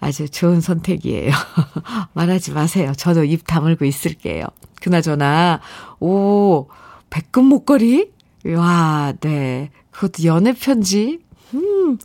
아주 0.00 0.28
좋은 0.28 0.60
선택이에요. 0.60 1.30
말하지 2.12 2.52
마세요. 2.52 2.92
저도 2.96 3.24
입 3.24 3.46
다물고 3.46 3.84
있을게요. 3.84 4.44
그나저나, 4.80 5.60
오, 6.00 6.68
백금 7.10 7.46
목걸이? 7.46 8.10
와, 8.54 9.14
네. 9.20 9.70
그것도 9.92 10.24
연애 10.24 10.52
편지? 10.52 11.20
음, 11.54 11.96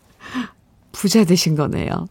부자 0.91 1.25
되신 1.25 1.55
거네요. 1.55 2.07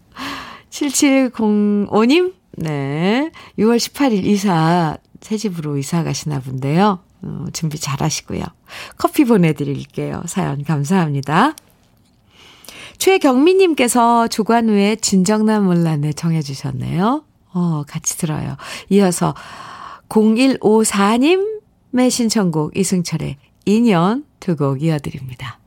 7705님? 0.71 2.35
네. 2.59 3.31
6월 3.59 3.77
18일 3.77 4.25
이사, 4.25 4.97
새 5.21 5.37
집으로 5.37 5.77
이사 5.79 6.03
가시나 6.05 6.41
본데요. 6.41 7.01
어, 7.23 7.45
준비 7.53 7.79
잘 7.79 8.01
하시고요. 8.03 8.43
커피 8.97 9.25
보내드릴게요. 9.25 10.23
사연 10.27 10.63
감사합니다. 10.63 11.55
최경미님께서 12.99 14.29
조관우의 14.29 14.99
진정남 14.99 15.65
몰란에 15.65 16.13
정해주셨네요. 16.13 17.25
어, 17.55 17.83
같이 17.89 18.19
들어요. 18.19 18.57
이어서 18.91 19.35
0154님의 20.09 22.11
신청곡 22.11 22.77
이승철의 22.77 23.37
인연 23.67 24.25
두 24.41 24.57
곡 24.57 24.83
이어드립니다. 24.83 25.59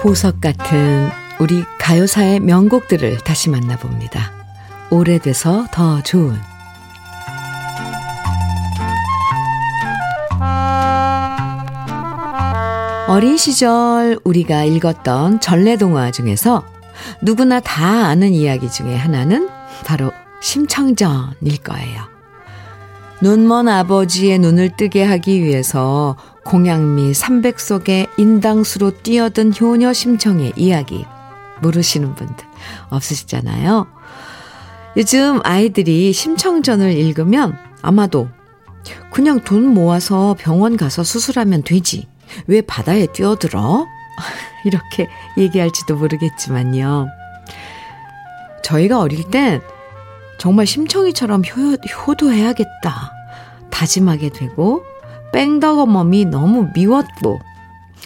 보석 0.00 0.40
같은 0.40 1.10
우리 1.40 1.64
가요사의 1.80 2.38
명곡들을 2.40 3.18
다시 3.18 3.50
만나봅니다. 3.50 4.32
오래돼서 4.90 5.66
더 5.72 6.00
좋은 6.02 6.36
어린 13.08 13.36
시절 13.36 14.20
우리가 14.22 14.62
읽었던 14.64 15.40
전래동화 15.40 16.12
중에서 16.12 16.64
누구나 17.20 17.58
다 17.58 18.06
아는 18.06 18.32
이야기 18.32 18.70
중에 18.70 18.94
하나는 18.94 19.48
바로 19.84 20.12
심청전일 20.40 21.58
거예요. 21.64 22.02
눈먼 23.20 23.66
아버지의 23.66 24.38
눈을 24.38 24.76
뜨게 24.76 25.02
하기 25.02 25.42
위해서 25.42 26.16
공양미 26.48 27.12
삼백 27.12 27.60
속에 27.60 28.06
인당수로 28.16 29.02
뛰어든 29.02 29.52
효녀 29.60 29.92
심청의 29.92 30.54
이야기 30.56 31.04
모르시는 31.60 32.14
분들 32.14 32.46
없으시잖아요. 32.88 33.86
요즘 34.96 35.40
아이들이 35.44 36.10
심청전을 36.14 36.92
읽으면 36.92 37.54
아마도 37.82 38.30
그냥 39.12 39.44
돈 39.44 39.74
모아서 39.74 40.34
병원 40.38 40.78
가서 40.78 41.04
수술하면 41.04 41.64
되지. 41.64 42.08
왜 42.46 42.62
바다에 42.62 43.04
뛰어들어? 43.12 43.84
이렇게 44.64 45.06
얘기할지도 45.36 45.96
모르겠지만요. 45.96 47.08
저희가 48.62 49.00
어릴 49.00 49.24
땐 49.24 49.60
정말 50.38 50.64
심청이처럼 50.66 51.42
효, 51.44 51.74
효도해야겠다. 52.06 53.12
다짐하게 53.70 54.30
되고, 54.30 54.82
뺑덕어멈이 55.32 56.26
너무 56.26 56.68
미웠고, 56.74 57.40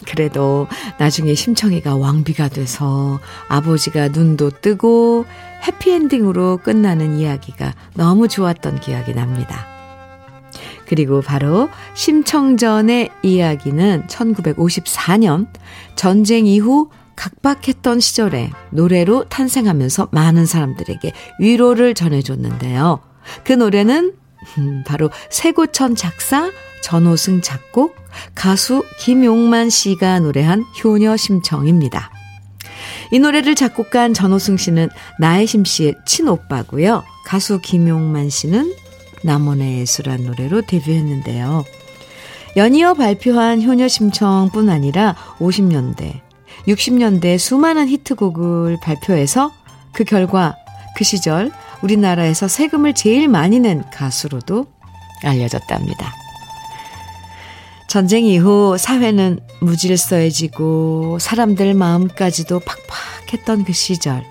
그래도 0.07 0.67
나중에 0.99 1.35
심청이가 1.35 1.97
왕비가 1.97 2.49
돼서 2.49 3.21
아버지가 3.49 4.09
눈도 4.09 4.51
뜨고 4.51 5.25
해피엔딩으로 5.67 6.59
끝나는 6.59 7.19
이야기가 7.19 7.73
너무 7.95 8.29
좋았던 8.29 8.81
기억이 8.81 9.15
납니다. 9.15 9.67
그리고 10.89 11.23
바로 11.23 11.69
심청전의 11.95 13.11
이야기는 13.23 14.07
1954년 14.09 15.47
전쟁 15.95 16.47
이후 16.47 16.91
각박했던 17.17 18.01
시절에 18.01 18.51
노래로 18.71 19.29
탄생하면서 19.29 20.09
많은 20.11 20.45
사람들에게 20.45 21.13
위로를 21.39 21.95
전해줬는데요. 21.95 23.01
그 23.45 23.53
노래는 23.53 24.15
음, 24.59 24.83
바로 24.85 25.09
세고천 25.31 25.95
작사, 25.95 26.51
전호승 26.83 27.41
작곡, 27.41 27.97
가수 28.35 28.85
김용만 28.99 29.71
씨가 29.71 30.21
노래한 30.21 30.65
효녀 30.83 31.17
심청입니다. 31.17 32.11
이 33.11 33.19
노래를 33.19 33.55
작곡한 33.55 34.15
전호승 34.15 34.57
씨는 34.57 34.89
나혜심 35.19 35.65
씨의 35.65 35.95
친오빠고요. 36.07 37.05
가수 37.25 37.61
김용만 37.61 38.31
씨는 38.31 38.75
남원의 39.25 39.81
예술한 39.81 40.25
노래로 40.25 40.63
데뷔했는데요. 40.63 41.65
연이어 42.57 42.95
발표한 42.95 43.63
효녀 43.63 43.89
심청뿐 43.89 44.69
아니라 44.69 45.17
50년대, 45.39 46.21
60년대 46.69 47.39
수많은 47.39 47.89
히트곡을 47.89 48.79
발표해서 48.83 49.53
그 49.93 50.05
결과 50.05 50.57
그 50.97 51.05
시절 51.05 51.51
우리나라에서 51.83 52.49
세금을 52.49 52.95
제일 52.95 53.29
많이 53.29 53.59
낸 53.59 53.83
가수로도 53.91 54.67
알려졌답니다. 55.25 56.22
전쟁 57.93 58.25
이후 58.25 58.79
사회는 58.79 59.41
무질서해지고 59.61 61.19
사람들 61.19 61.75
마음까지도 61.75 62.63
팍팍했던 63.29 63.65
그 63.65 63.75
시절. 63.75 64.25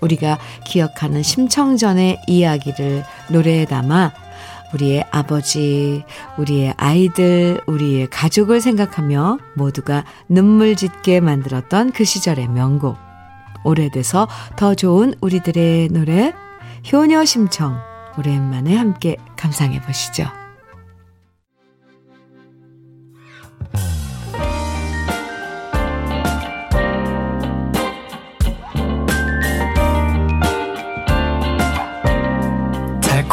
우리가 0.00 0.38
기억하는 0.64 1.22
심청전의 1.22 2.22
이야기를 2.26 3.04
노래에 3.28 3.66
담아 3.66 4.14
우리의 4.72 5.04
아버지, 5.10 6.02
우리의 6.38 6.72
아이들, 6.78 7.60
우리의 7.66 8.08
가족을 8.08 8.62
생각하며 8.62 9.38
모두가 9.54 10.04
눈물 10.26 10.74
짓게 10.74 11.20
만들었던 11.20 11.92
그 11.92 12.06
시절의 12.06 12.48
명곡. 12.48 12.96
오래돼서 13.64 14.28
더 14.56 14.74
좋은 14.74 15.12
우리들의 15.20 15.88
노래, 15.88 16.32
효녀 16.90 17.26
심청. 17.26 17.76
오랜만에 18.16 18.74
함께 18.74 19.18
감상해 19.36 19.78
보시죠. 19.82 20.37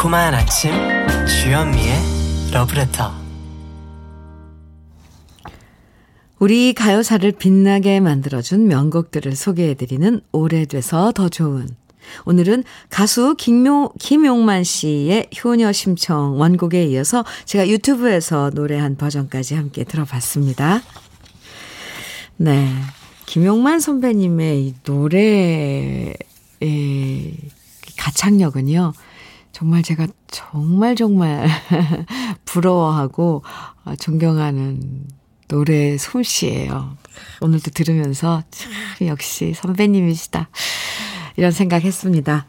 달콤한 0.06 0.34
아침 0.34 0.70
주현미의 1.26 2.52
러브레터 2.52 3.12
우리 6.38 6.72
가요사를 6.74 7.32
빛나게 7.32 7.98
만들어준 7.98 8.68
명곡들을 8.68 9.34
소개해드리는 9.34 10.20
오래돼서 10.30 11.10
더 11.10 11.28
좋은 11.28 11.66
오늘은 12.24 12.62
가수 12.88 13.34
김용, 13.36 13.88
김용만 13.98 14.62
씨의 14.62 15.28
효녀 15.42 15.72
심청 15.72 16.38
원곡에 16.38 16.84
이어서 16.84 17.24
제가 17.44 17.68
유튜브에서 17.68 18.52
노래한 18.54 18.96
버전까지 18.96 19.56
함께 19.56 19.82
들어봤습니다. 19.82 20.82
네. 22.36 22.72
김용만 23.26 23.80
선배님의 23.80 24.66
이 24.66 24.74
노래의 24.84 26.14
가창력은요. 27.96 28.92
정말 29.56 29.82
제가 29.82 30.06
정말 30.26 30.94
정말 30.96 31.48
부러워하고 32.44 33.42
어, 33.86 33.96
존경하는 33.96 35.06
노래 35.48 35.96
솜씨예요. 35.96 36.98
오늘도 37.40 37.70
들으면서 37.70 38.42
참 38.50 38.70
역시 39.06 39.54
선배님이시다. 39.54 40.50
이런 41.38 41.52
생각했습니다. 41.52 42.44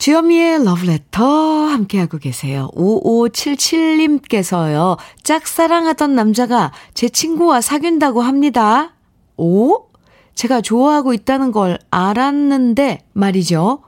주현미의 0.00 0.64
러브레터 0.64 1.22
함께하고 1.22 2.18
계세요. 2.18 2.68
5577님께서요. 2.74 4.98
짝사랑하던 5.22 6.16
남자가 6.16 6.72
제 6.92 7.08
친구와 7.08 7.60
사귄다고 7.60 8.20
합니다. 8.20 8.96
오? 9.36 9.86
제가 10.34 10.60
좋아하고 10.60 11.14
있다는 11.14 11.52
걸 11.52 11.78
알았는데 11.92 13.04
말이죠. 13.12 13.84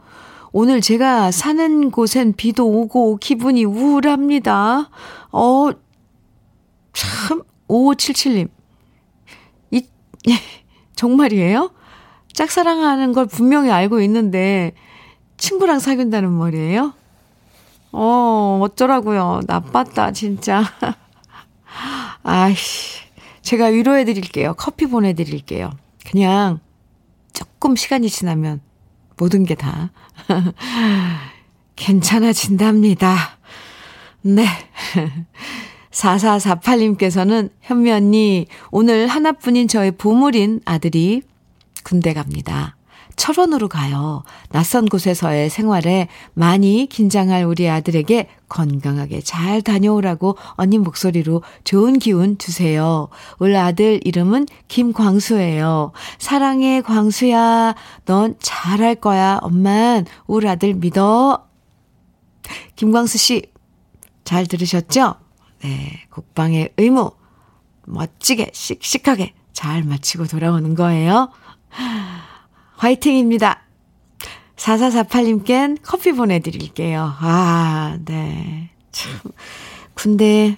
오늘 0.54 0.82
제가 0.82 1.30
사는 1.30 1.90
곳엔 1.90 2.34
비도 2.36 2.68
오고 2.68 3.16
기분이 3.16 3.64
우울합니다. 3.64 4.90
어, 5.32 5.70
참, 6.92 7.42
5577님. 7.68 8.48
이, 9.70 9.86
정말이에요? 10.94 11.72
짝사랑하는 12.34 13.14
걸 13.14 13.26
분명히 13.26 13.70
알고 13.70 14.02
있는데, 14.02 14.72
친구랑 15.38 15.78
사귄다는 15.78 16.30
말이에요? 16.30 16.92
어, 17.92 18.58
어쩌라고요. 18.62 19.40
나빴다, 19.46 20.12
진짜. 20.12 20.64
아이씨. 22.22 23.00
제가 23.40 23.66
위로해 23.66 24.04
드릴게요. 24.04 24.54
커피 24.56 24.86
보내 24.86 25.14
드릴게요. 25.14 25.70
그냥 26.06 26.60
조금 27.32 27.74
시간이 27.74 28.08
지나면 28.10 28.60
모든 29.16 29.44
게 29.44 29.54
다 29.54 29.90
괜찮아진답니다. 31.76 33.38
네. 34.22 34.46
4448님께서는 35.90 37.50
현미 37.60 37.90
언니, 37.90 38.46
오늘 38.70 39.06
하나뿐인 39.06 39.68
저의 39.68 39.90
보물인 39.92 40.60
아들이 40.64 41.22
군대 41.84 42.14
갑니다. 42.14 42.76
철원으로 43.16 43.68
가요. 43.68 44.22
낯선 44.50 44.86
곳에서의 44.86 45.50
생활에 45.50 46.08
많이 46.34 46.86
긴장할 46.90 47.44
우리 47.44 47.68
아들에게 47.68 48.28
건강하게 48.48 49.20
잘 49.20 49.62
다녀오라고 49.62 50.36
언니 50.52 50.78
목소리로 50.78 51.42
좋은 51.64 51.98
기운 51.98 52.38
주세요. 52.38 53.08
우리 53.38 53.56
아들 53.56 54.00
이름은 54.04 54.46
김광수예요. 54.68 55.92
사랑해, 56.18 56.80
광수야. 56.82 57.74
넌 58.04 58.36
잘할 58.40 58.96
거야. 58.96 59.38
엄만, 59.42 60.06
우리 60.26 60.48
아들 60.48 60.74
믿어. 60.74 61.46
김광수 62.76 63.18
씨, 63.18 63.52
잘 64.24 64.46
들으셨죠? 64.46 65.14
네, 65.62 66.06
국방의 66.10 66.72
의무 66.76 67.12
멋지게 67.86 68.50
씩씩하게 68.52 69.34
잘 69.52 69.82
마치고 69.82 70.26
돌아오는 70.26 70.74
거예요. 70.74 71.30
화이팅입니다. 72.82 73.62
4448님껜 74.56 75.78
커피 75.84 76.10
보내드릴게요. 76.10 77.14
아, 77.20 77.96
네. 78.04 78.70
참, 78.90 79.12
군대, 79.94 80.56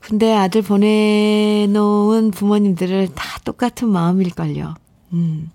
군대 0.00 0.32
아들 0.32 0.62
보내놓은 0.62 2.32
부모님들을 2.32 3.14
다 3.14 3.38
똑같은 3.44 3.88
마음일걸요. 3.88 4.74
음. 5.12 5.52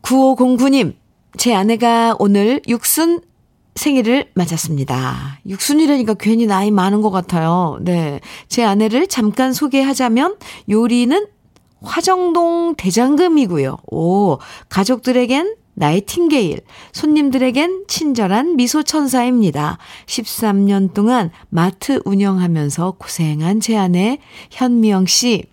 9509님, 0.00 0.94
제 1.36 1.54
아내가 1.54 2.16
오늘 2.18 2.62
육순 2.66 3.20
생일을 3.74 4.30
맞았습니다. 4.34 5.40
육순이라니까 5.46 6.14
괜히 6.14 6.46
나이 6.46 6.70
많은 6.70 7.02
것 7.02 7.10
같아요. 7.10 7.76
네. 7.82 8.20
제 8.48 8.64
아내를 8.64 9.08
잠깐 9.08 9.52
소개하자면 9.52 10.36
요리는 10.70 11.26
화정동 11.82 12.74
대장금이고요. 12.76 13.76
오, 13.90 14.38
가족들에겐 14.68 15.56
나이팅게일, 15.74 16.60
손님들에겐 16.92 17.84
친절한 17.86 18.56
미소천사입니다. 18.56 19.78
13년 20.06 20.92
동안 20.92 21.30
마트 21.50 22.00
운영하면서 22.04 22.96
고생한 22.98 23.60
제 23.60 23.76
아내 23.76 24.18
현미영 24.50 25.06
씨. 25.06 25.44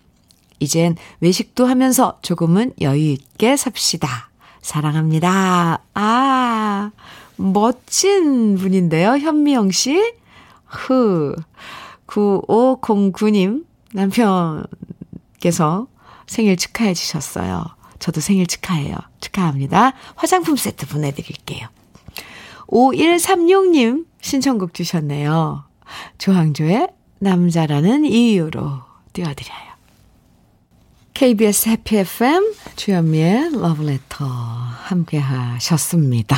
이젠 0.58 0.96
외식도 1.20 1.66
하면서 1.66 2.18
조금은 2.22 2.72
여유 2.80 3.12
있게 3.12 3.56
삽시다. 3.56 4.30
사랑합니다. 4.62 5.80
아, 5.94 6.90
멋진 7.36 8.56
분인데요. 8.56 9.18
현미영 9.18 9.70
씨. 9.70 10.14
흐. 10.64 11.36
9509님 12.08 13.64
남편께서 13.92 14.66
생일 16.26 16.56
축하해 16.56 16.94
주셨어요. 16.94 17.64
저도 17.98 18.20
생일 18.20 18.46
축하해요. 18.46 18.96
축하합니다. 19.20 19.92
화장품 20.14 20.56
세트 20.56 20.86
보내드릴게요. 20.86 21.68
5136님 22.68 24.06
신청곡 24.20 24.74
주셨네요. 24.74 25.64
조항조의 26.18 26.88
남자라는 27.18 28.04
이유로 28.04 28.80
띄워드려요. 29.12 29.66
KBS 31.14 31.70
해피 31.70 31.96
FM 31.98 32.52
주현미의 32.76 33.52
러브레터 33.52 34.26
함께 34.26 35.18
하셨습니다. 35.18 36.36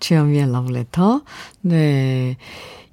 주현미의 0.00 0.50
러브레터. 0.50 1.22
네. 1.60 2.36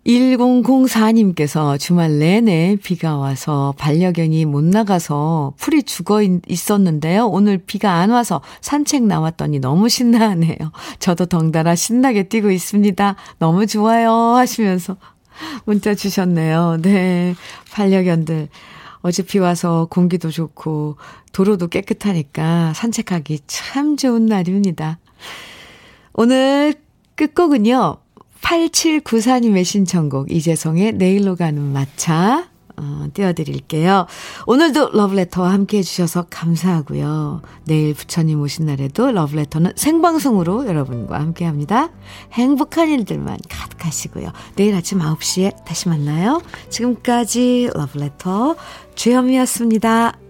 1004님께서 0.05 1.79
주말 1.79 2.17
내내 2.17 2.77
비가 2.81 3.17
와서 3.17 3.73
반려견이 3.77 4.45
못 4.45 4.63
나가서 4.63 5.53
풀이 5.57 5.83
죽어 5.83 6.21
있었는데요. 6.47 7.27
오늘 7.27 7.59
비가 7.59 7.95
안 7.95 8.09
와서 8.09 8.41
산책 8.61 9.03
나왔더니 9.03 9.59
너무 9.59 9.89
신나하네요. 9.89 10.57
저도 10.99 11.27
덩달아 11.27 11.75
신나게 11.75 12.23
뛰고 12.29 12.49
있습니다. 12.49 13.15
너무 13.37 13.67
좋아요. 13.67 14.11
하시면서 14.11 14.97
문자 15.65 15.93
주셨네요. 15.93 16.79
네. 16.81 17.35
반려견들. 17.71 18.49
어제 19.03 19.23
비 19.23 19.39
와서 19.39 19.87
공기도 19.89 20.29
좋고 20.29 20.97
도로도 21.31 21.67
깨끗하니까 21.67 22.73
산책하기 22.73 23.41
참 23.47 23.97
좋은 23.97 24.25
날입니다. 24.25 24.99
오늘 26.13 26.75
끝곡은요. 27.15 28.00
8794님의 28.43 29.63
신청곡 29.63 30.31
이재성의 30.31 30.93
내일로 30.93 31.35
가는 31.35 31.61
마차 31.61 32.51
어, 32.77 33.05
띄워드릴게요. 33.13 34.07
오늘도 34.47 34.89
러브레터와 34.93 35.51
함께 35.51 35.77
해주셔서 35.79 36.27
감사하고요. 36.29 37.41
내일 37.65 37.93
부처님 37.93 38.41
오신 38.41 38.65
날에도 38.65 39.11
러브레터는 39.11 39.73
생방송으로 39.75 40.65
여러분과 40.65 41.19
함께 41.19 41.45
합니다. 41.45 41.89
행복한 42.33 42.89
일들만 42.89 43.37
가득하시고요. 43.47 44.31
내일 44.55 44.73
아침 44.73 44.99
9시에 44.99 45.63
다시 45.63 45.89
만나요. 45.89 46.41
지금까지 46.69 47.69
러브레터 47.73 48.55
주현미였습니다. 48.95 50.20